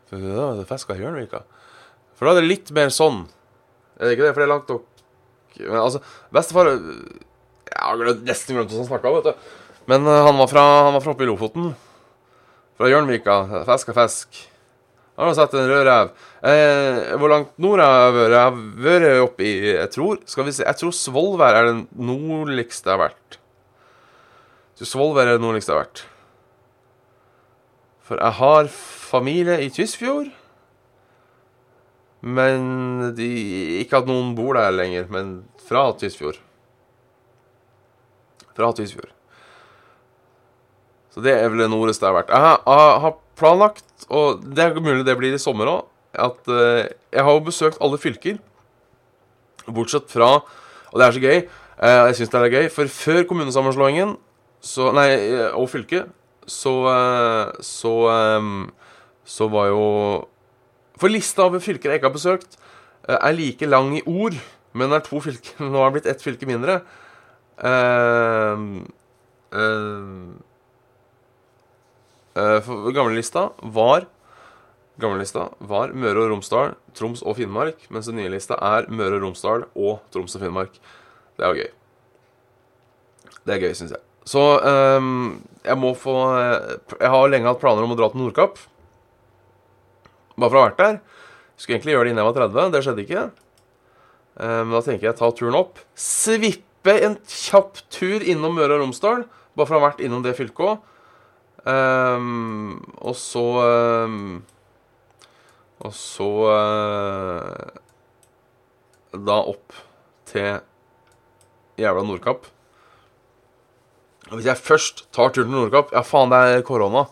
for 0.09 0.21
da 0.23 0.51
det 0.61 0.69
fiska 0.69 0.95
Hjørnvika. 0.97 1.43
For 2.19 2.27
da 2.27 2.35
er 2.35 2.43
det 2.43 2.51
litt 2.51 2.69
mer 2.75 2.91
sånn. 2.91 3.23
Er 3.95 4.09
det 4.09 4.17
ikke 4.17 4.27
det? 4.27 4.33
For 4.35 4.43
det 4.43 4.47
er 4.47 4.53
langt 4.53 4.71
nok 4.71 4.85
Men 5.59 5.79
altså, 5.79 5.99
bestefar 6.35 6.69
Jeg 6.71 7.79
har 7.79 7.99
nesten 8.27 8.55
glemt 8.55 8.69
hvordan 8.69 8.83
han 8.83 8.89
snakka, 8.91 9.13
vet 9.15 9.29
du. 9.31 9.49
Men 9.89 10.05
uh, 10.05 10.19
han, 10.27 10.37
var 10.37 10.51
fra, 10.51 10.63
han 10.85 10.95
var 10.95 11.03
fra 11.03 11.15
oppe 11.15 11.25
i 11.25 11.29
Lofoten. 11.29 11.71
Fra 12.77 12.91
Hjørnvika. 12.91 13.39
Fiska 13.67 13.95
fisk. 13.97 14.43
Han 15.19 15.27
har 15.27 15.35
sett 15.35 15.55
en 15.57 15.67
rødrev. 15.67 16.11
Eh, 16.47 16.99
hvor 17.19 17.31
langt 17.31 17.57
nord 17.59 17.81
har 17.83 18.05
jeg 18.05 18.13
vært? 18.15 18.35
Jeg 18.35 18.43
har 18.45 18.59
vært 18.85 19.23
oppe 19.25 19.43
i 19.43 19.53
Jeg 19.67 19.89
tror 19.91 20.21
Skal 20.31 20.45
vi 20.47 20.53
se 20.55 20.63
Jeg 20.63 20.79
tror 20.79 20.93
Svolvær 20.95 21.57
er 21.59 21.67
den 21.67 21.81
nordligste 21.91 22.87
jeg 22.87 22.95
har 22.95 23.01
vært. 23.09 23.39
Tror 24.79 24.91
Svolvær 24.93 25.27
er 25.27 25.35
det 25.35 25.43
nordligste 25.43 25.73
jeg 25.73 25.75
har 25.75 25.89
vært. 25.89 26.03
For 28.07 28.23
jeg 28.23 28.37
har 28.39 28.71
familie 29.11 29.59
i 29.65 29.67
Tysfjord. 29.75 30.31
Men 32.21 33.13
de 33.15 33.29
Ikke 33.79 34.01
at 34.01 34.09
noen 34.09 34.33
bor 34.35 34.57
der 34.57 34.73
lenger, 34.75 35.07
men 35.11 35.31
fra 35.63 35.85
Tysfjord. 35.99 36.39
Fra 38.57 38.73
Tysfjord. 38.75 39.13
Så 41.13 41.23
det 41.25 41.33
er 41.37 41.47
vel 41.49 41.63
det 41.63 41.69
nordeste 41.71 42.05
jeg 42.05 42.11
har 42.11 42.19
vært. 42.19 42.33
Jeg 42.33 43.01
har, 43.05 43.17
planlagt, 43.39 43.85
og 44.11 44.41
det 44.43 44.65
er 44.65 44.81
mulig 44.83 45.05
det 45.07 45.15
blir 45.15 45.31
i 45.31 45.39
sommer 45.39 45.69
òg, 45.71 45.85
at 46.11 46.49
uh, 46.51 46.83
jeg 46.83 47.23
har 47.23 47.37
jo 47.37 47.45
besøkt 47.45 47.79
alle 47.79 47.95
fylker. 48.01 48.35
Bortsett 49.69 50.09
fra 50.11 50.41
Og 50.89 50.97
det 50.99 51.05
er 51.05 51.15
så 51.15 51.21
gøy. 51.23 51.39
Uh, 51.79 52.07
jeg 52.09 52.17
syns 52.17 52.33
det 52.33 52.41
er 52.41 52.55
gøy, 52.57 52.67
for 52.73 52.91
før 52.91 53.21
kommunesammenslåingen 53.29 54.17
så, 54.59 54.89
nei, 54.91 55.07
og 55.55 55.69
fylket, 55.71 56.09
så 56.49 56.73
eh, 56.91 57.51
Så 57.63 57.93
eh, 58.11 58.49
Så 59.25 59.47
var 59.47 59.69
jo 59.69 59.83
For 60.99 61.11
lista 61.11 61.47
over 61.47 61.63
fylker 61.63 61.91
jeg 61.91 62.01
ikke 62.01 62.09
har 62.09 62.15
besøkt, 62.17 62.59
eh, 63.07 63.17
er 63.17 63.37
like 63.37 63.69
lang 63.69 63.95
i 63.97 64.03
ord, 64.05 64.37
men 64.73 64.93
er 64.93 65.03
to 65.05 65.21
fylker 65.23 65.59
Nå 65.71 65.79
har 65.79 65.91
det 65.91 65.99
blitt 65.99 66.11
ett 66.13 66.23
fylke 66.23 66.49
mindre. 66.49 66.81
Uh, 67.59 68.85
uh, 69.51 70.29
eh, 72.39 72.59
for 72.63 72.93
gamlelista 72.95 73.49
var 73.59 74.05
Gamlelista 74.99 75.49
var 75.63 75.93
Møre 75.95 76.25
og 76.25 76.33
Romsdal, 76.33 76.73
Troms 76.97 77.21
og 77.23 77.37
Finnmark, 77.37 77.85
mens 77.93 78.09
den 78.09 78.19
nye 78.19 78.31
lista 78.33 78.57
er 78.59 78.87
Møre 78.91 79.15
og 79.15 79.23
Romsdal 79.23 79.63
og 79.71 80.01
Troms 80.11 80.35
og 80.35 80.43
Finnmark. 80.43 80.75
Det 81.39 81.45
er 81.45 81.53
jo 81.53 81.63
gøy. 81.63 81.69
Det 83.47 83.55
er 83.55 83.63
gøy, 83.63 83.75
syns 83.79 83.93
jeg. 83.95 84.03
Så 84.27 84.43
um, 84.99 85.39
jeg 85.63 85.77
må 85.79 85.93
få 85.97 86.15
eh, 86.37 86.75
Jeg 86.99 87.09
har 87.09 87.31
lenge 87.31 87.49
hatt 87.49 87.61
planer 87.61 87.85
om 87.85 87.95
å 87.95 87.97
dra 87.97 88.11
til 88.11 88.21
Nordkapp. 88.21 88.59
Bare 90.39 90.49
for 90.49 90.57
å 90.59 90.63
ha 90.63 90.69
vært 90.69 90.81
der. 90.81 90.99
Skulle 91.59 91.77
egentlig 91.77 91.95
gjøre 91.95 92.07
det 92.07 92.13
innen 92.13 92.23
jeg 92.23 92.29
var 92.31 92.37
30. 92.39 92.71
Det 92.73 92.83
skjedde 92.85 93.03
ikke. 93.05 93.23
Eh, 94.39 94.61
Men 94.63 94.75
da 94.77 94.81
tenker 94.85 95.09
jeg 95.09 95.17
ta 95.19 95.31
turen 95.35 95.57
opp. 95.59 95.81
Svippe 95.99 96.95
en 97.05 97.17
kjapp 97.27 97.81
tur 97.91 98.23
innom 98.23 98.55
Møre 98.55 98.77
og 98.77 98.85
Romsdal. 98.85 99.25
Bare 99.57 99.67
for 99.67 99.75
å 99.75 99.81
ha 99.81 99.89
vært 99.89 100.03
innom 100.05 100.23
det 100.23 100.37
fylket 100.37 100.63
òg. 100.63 100.85
og 101.69 103.15
så 103.19 103.43
um, 104.07 104.39
Og 105.83 105.91
så 105.93 106.27
uh, 106.47 107.67
Da 109.11 109.35
opp 109.51 109.75
til 110.31 110.61
jævla 111.79 112.03
Nordkapp. 112.07 112.47
Hvis 114.29 114.45
jeg 114.45 114.61
først 114.61 115.05
tar 115.15 115.31
turen 115.33 115.49
til 115.51 115.57
Nordkapp 115.57 115.91
Ja, 115.95 116.03
faen, 116.05 116.31
det 116.31 116.39
er 116.39 116.65
korona. 116.67 117.07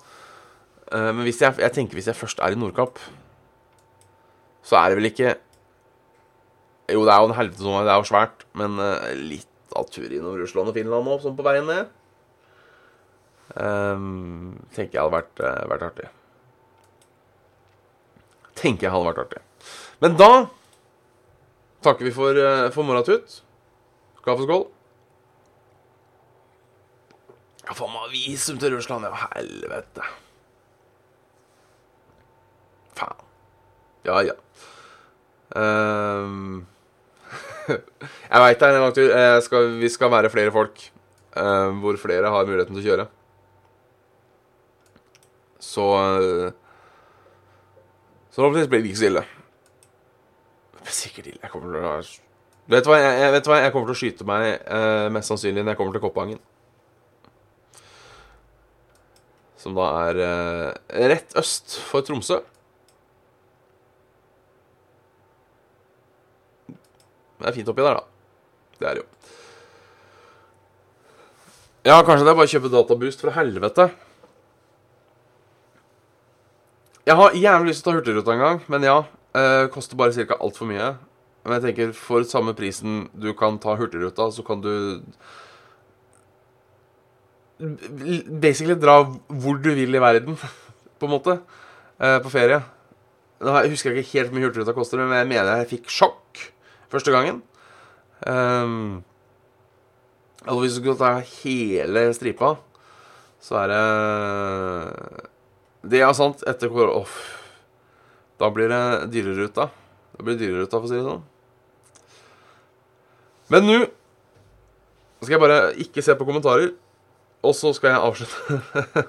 Eh, 0.91 1.11
men 1.11 1.23
hvis 1.27 1.41
jeg, 1.43 1.57
jeg 1.63 1.75
tenker 1.75 1.99
hvis 1.99 2.09
jeg 2.11 2.17
først 2.17 2.41
er 2.43 2.55
i 2.55 2.59
Nordkapp, 2.59 3.01
så 4.67 4.79
er 4.79 4.89
det 4.89 4.99
vel 4.99 5.11
ikke 5.11 5.35
Jo, 6.91 7.03
det 7.03 7.11
er 7.11 7.19
jo 7.19 7.27
en 7.27 7.35
helvete 7.35 7.63
som 7.63 7.75
det 7.83 7.91
er 7.91 7.99
jo 7.99 8.07
svært, 8.07 8.45
men 8.55 8.79
eh, 8.83 9.15
litt 9.33 9.75
av 9.75 9.89
tur 9.91 10.07
innom 10.07 10.37
Russland 10.39 10.71
og 10.71 10.77
Finland 10.77 11.07
nå, 11.07 11.17
sånn 11.23 11.35
på 11.37 11.43
veien 11.45 11.67
ned 11.67 11.89
um, 13.59 14.53
Tenker 14.75 14.95
jeg 14.95 15.03
hadde 15.03 15.17
vært, 15.17 15.41
vært 15.71 15.83
artig. 15.89 16.07
Tenker 18.57 18.87
jeg 18.87 18.93
hadde 18.95 19.09
vært 19.11 19.21
artig. 19.25 19.43
Men 20.01 20.15
da 20.17 20.31
takker 21.85 22.07
vi 22.07 22.11
for, 22.11 22.37
eh, 22.37 22.69
for 22.73 22.83
moratut. 22.83 23.41
Kaffeskål. 24.25 24.67
Ja, 27.67 27.73
faen 27.75 27.93
meg 27.93 28.11
visum 28.11 28.57
til 28.59 28.75
Russland, 28.75 29.03
ja. 29.03 29.27
Helvete. 29.35 30.05
Faen. 32.95 33.23
Ja, 34.07 34.21
ja. 34.23 34.35
Um, 35.57 36.65
jeg 37.71 38.41
veit 38.43 38.59
det 38.61 38.67
er 38.67 38.77
en 38.77 38.85
lang 38.85 38.95
tur. 38.95 39.09
Jeg 39.11 39.43
skal, 39.45 39.73
vi 39.81 39.89
skal 39.91 40.11
være 40.13 40.31
flere 40.31 40.53
folk. 40.55 40.79
eh, 41.37 41.71
hvor 41.81 41.97
flere 42.01 42.31
har 42.33 42.47
muligheten 42.47 42.75
til 42.77 42.83
å 42.83 42.87
kjøre. 42.87 43.07
Så 45.61 45.83
uh, 45.83 46.51
Så 48.31 48.39
forhåpentligvis 48.41 48.69
blir 48.71 48.81
det 48.85 48.89
ikke 48.91 49.01
så 49.01 49.09
ille. 49.11 49.23
Det 50.77 50.85
blir 50.85 50.95
sikkert 50.95 51.29
ille. 51.31 51.41
Jeg 51.43 51.51
kommer 51.51 51.73
til 51.73 51.85
å 51.85 51.97
Vet 52.67 52.83
du 52.83 52.89
hva, 52.91 52.97
jeg, 52.99 53.19
jeg, 53.21 53.31
vet 53.31 53.47
hva? 53.47 53.57
jeg 53.63 53.71
kommer 53.71 53.87
til 53.87 53.95
å 53.95 53.99
skyte 54.01 54.25
meg 54.27 54.45
uh, 54.67 55.07
mest 55.15 55.31
sannsynlig 55.31 55.63
når 55.63 55.71
jeg 55.73 55.79
kommer 55.79 55.95
til 55.95 56.03
Koppangen. 56.03 56.41
Som 59.57 59.75
da 59.77 59.87
er 60.07 60.19
eh, 60.21 61.07
rett 61.11 61.33
øst 61.39 61.79
for 61.89 62.05
Tromsø. 62.05 62.37
Det 67.37 67.49
er 67.49 67.55
fint 67.55 67.69
oppi 67.69 67.85
der, 67.85 67.99
da. 67.99 68.03
Det 68.77 68.87
er 68.89 68.97
det 68.97 69.03
jo. 69.03 69.09
Ja, 71.87 72.01
kanskje 72.03 72.25
det 72.25 72.31
er 72.33 72.37
bare 72.39 72.49
å 72.49 72.51
kjøpe 72.51 72.71
databoost 72.73 73.21
fra 73.23 73.33
helvete. 73.37 73.87
Jeg 77.07 77.15
har 77.15 77.37
jævlig 77.39 77.71
lyst 77.71 77.85
til 77.85 77.87
å 77.87 77.93
ta 77.93 77.99
Hurtigruta 78.01 78.33
en 78.33 78.41
gang, 78.43 78.57
men 78.67 78.83
ja. 78.83 78.97
Eh, 79.37 79.67
koster 79.71 79.99
bare 79.99 80.25
ca. 80.27 80.35
altfor 80.43 80.67
mye. 80.67 80.89
Men 81.45 81.55
jeg 81.55 81.69
tenker 81.69 81.93
for 81.95 82.25
samme 82.27 82.51
prisen 82.57 83.05
du 83.15 83.29
kan 83.37 83.59
ta 83.63 83.77
Hurtigruta, 83.79 84.27
så 84.35 84.43
kan 84.43 84.59
du 84.65 84.99
basically 87.57 88.75
dra 88.77 88.99
hvor 89.07 89.61
du 89.61 89.71
vil 89.77 89.95
i 89.95 90.01
verden, 90.03 90.35
på 90.99 91.07
en 91.07 91.13
måte, 91.13 91.37
eh, 92.01 92.17
på 92.19 92.33
ferie. 92.33 92.59
Nå 93.39 93.53
husker 93.69 93.93
jeg 93.93 94.03
ikke 94.03 94.17
helt 94.17 94.33
hvor 94.33 94.39
mye 94.39 94.49
Hurtigruta 94.49 94.75
koster, 94.75 94.99
men 94.99 95.21
jeg 95.21 95.31
mener 95.31 95.61
jeg 95.61 95.71
fikk 95.77 95.93
sjokk 95.93 96.49
første 96.93 97.13
gangen. 97.13 97.41
Um, 98.25 99.03
og 100.47 100.61
hvis 100.61 100.77
du 100.77 100.81
skal 100.81 100.97
ta 100.99 101.11
hele 101.43 102.07
stripa, 102.17 102.55
så 103.43 103.59
er 103.61 103.67
det 103.71 103.83
Det 105.91 106.01
er 106.01 106.13
sant, 106.17 106.43
etter 106.47 106.71
hvor 106.71 106.89
Uff. 107.01 107.17
Da 108.39 108.49
blir 108.53 108.69
det 108.69 109.11
dyreruta. 109.13 109.69
Da 110.17 110.23
blir 110.23 110.37
det 110.37 110.45
dyreruta, 110.45 110.77
for 110.77 110.85
å 110.85 110.91
si 110.91 110.97
det 110.97 111.05
sånn. 111.05 111.23
Men 113.53 113.65
nå 113.65 113.77
skal 115.23 115.37
jeg 115.37 115.41
bare 115.41 115.61
ikke 115.81 116.03
se 116.05 116.15
på 116.17 116.27
kommentarer. 116.27 116.73
Og 117.45 117.55
så 117.55 117.71
skal 117.77 117.93
jeg 117.93 118.03
avslutte 118.03 118.57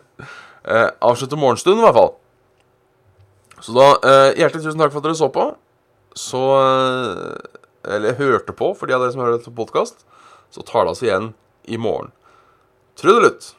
eh, 0.72 0.90
Avslutte 1.04 1.38
morgenstunden, 1.40 1.82
i 1.82 1.86
hvert 1.86 1.98
fall. 1.98 2.12
Så 3.64 3.74
da 3.74 3.88
eh, 3.96 4.38
Hjertelig 4.38 4.64
tusen 4.64 4.80
takk 4.80 4.92
for 4.94 5.02
at 5.02 5.08
dere 5.08 5.18
så 5.18 5.30
på. 5.34 5.48
Så 6.18 6.42
eh, 6.60 7.58
Eller 7.84 8.18
hørte 8.18 8.54
på, 8.56 8.72
for 8.74 8.88
de 8.88 8.96
av 8.96 9.04
dere 9.04 9.14
som 9.14 9.22
hører 9.22 9.38
dette 9.38 9.52
på 9.52 9.60
podkast. 9.64 10.06
Så 10.50 10.64
tar 10.66 10.86
det 10.86 10.96
oss 10.96 11.04
igjen 11.04 11.32
i 11.68 11.78
morgen. 11.78 12.10
Trudelutt! 12.98 13.52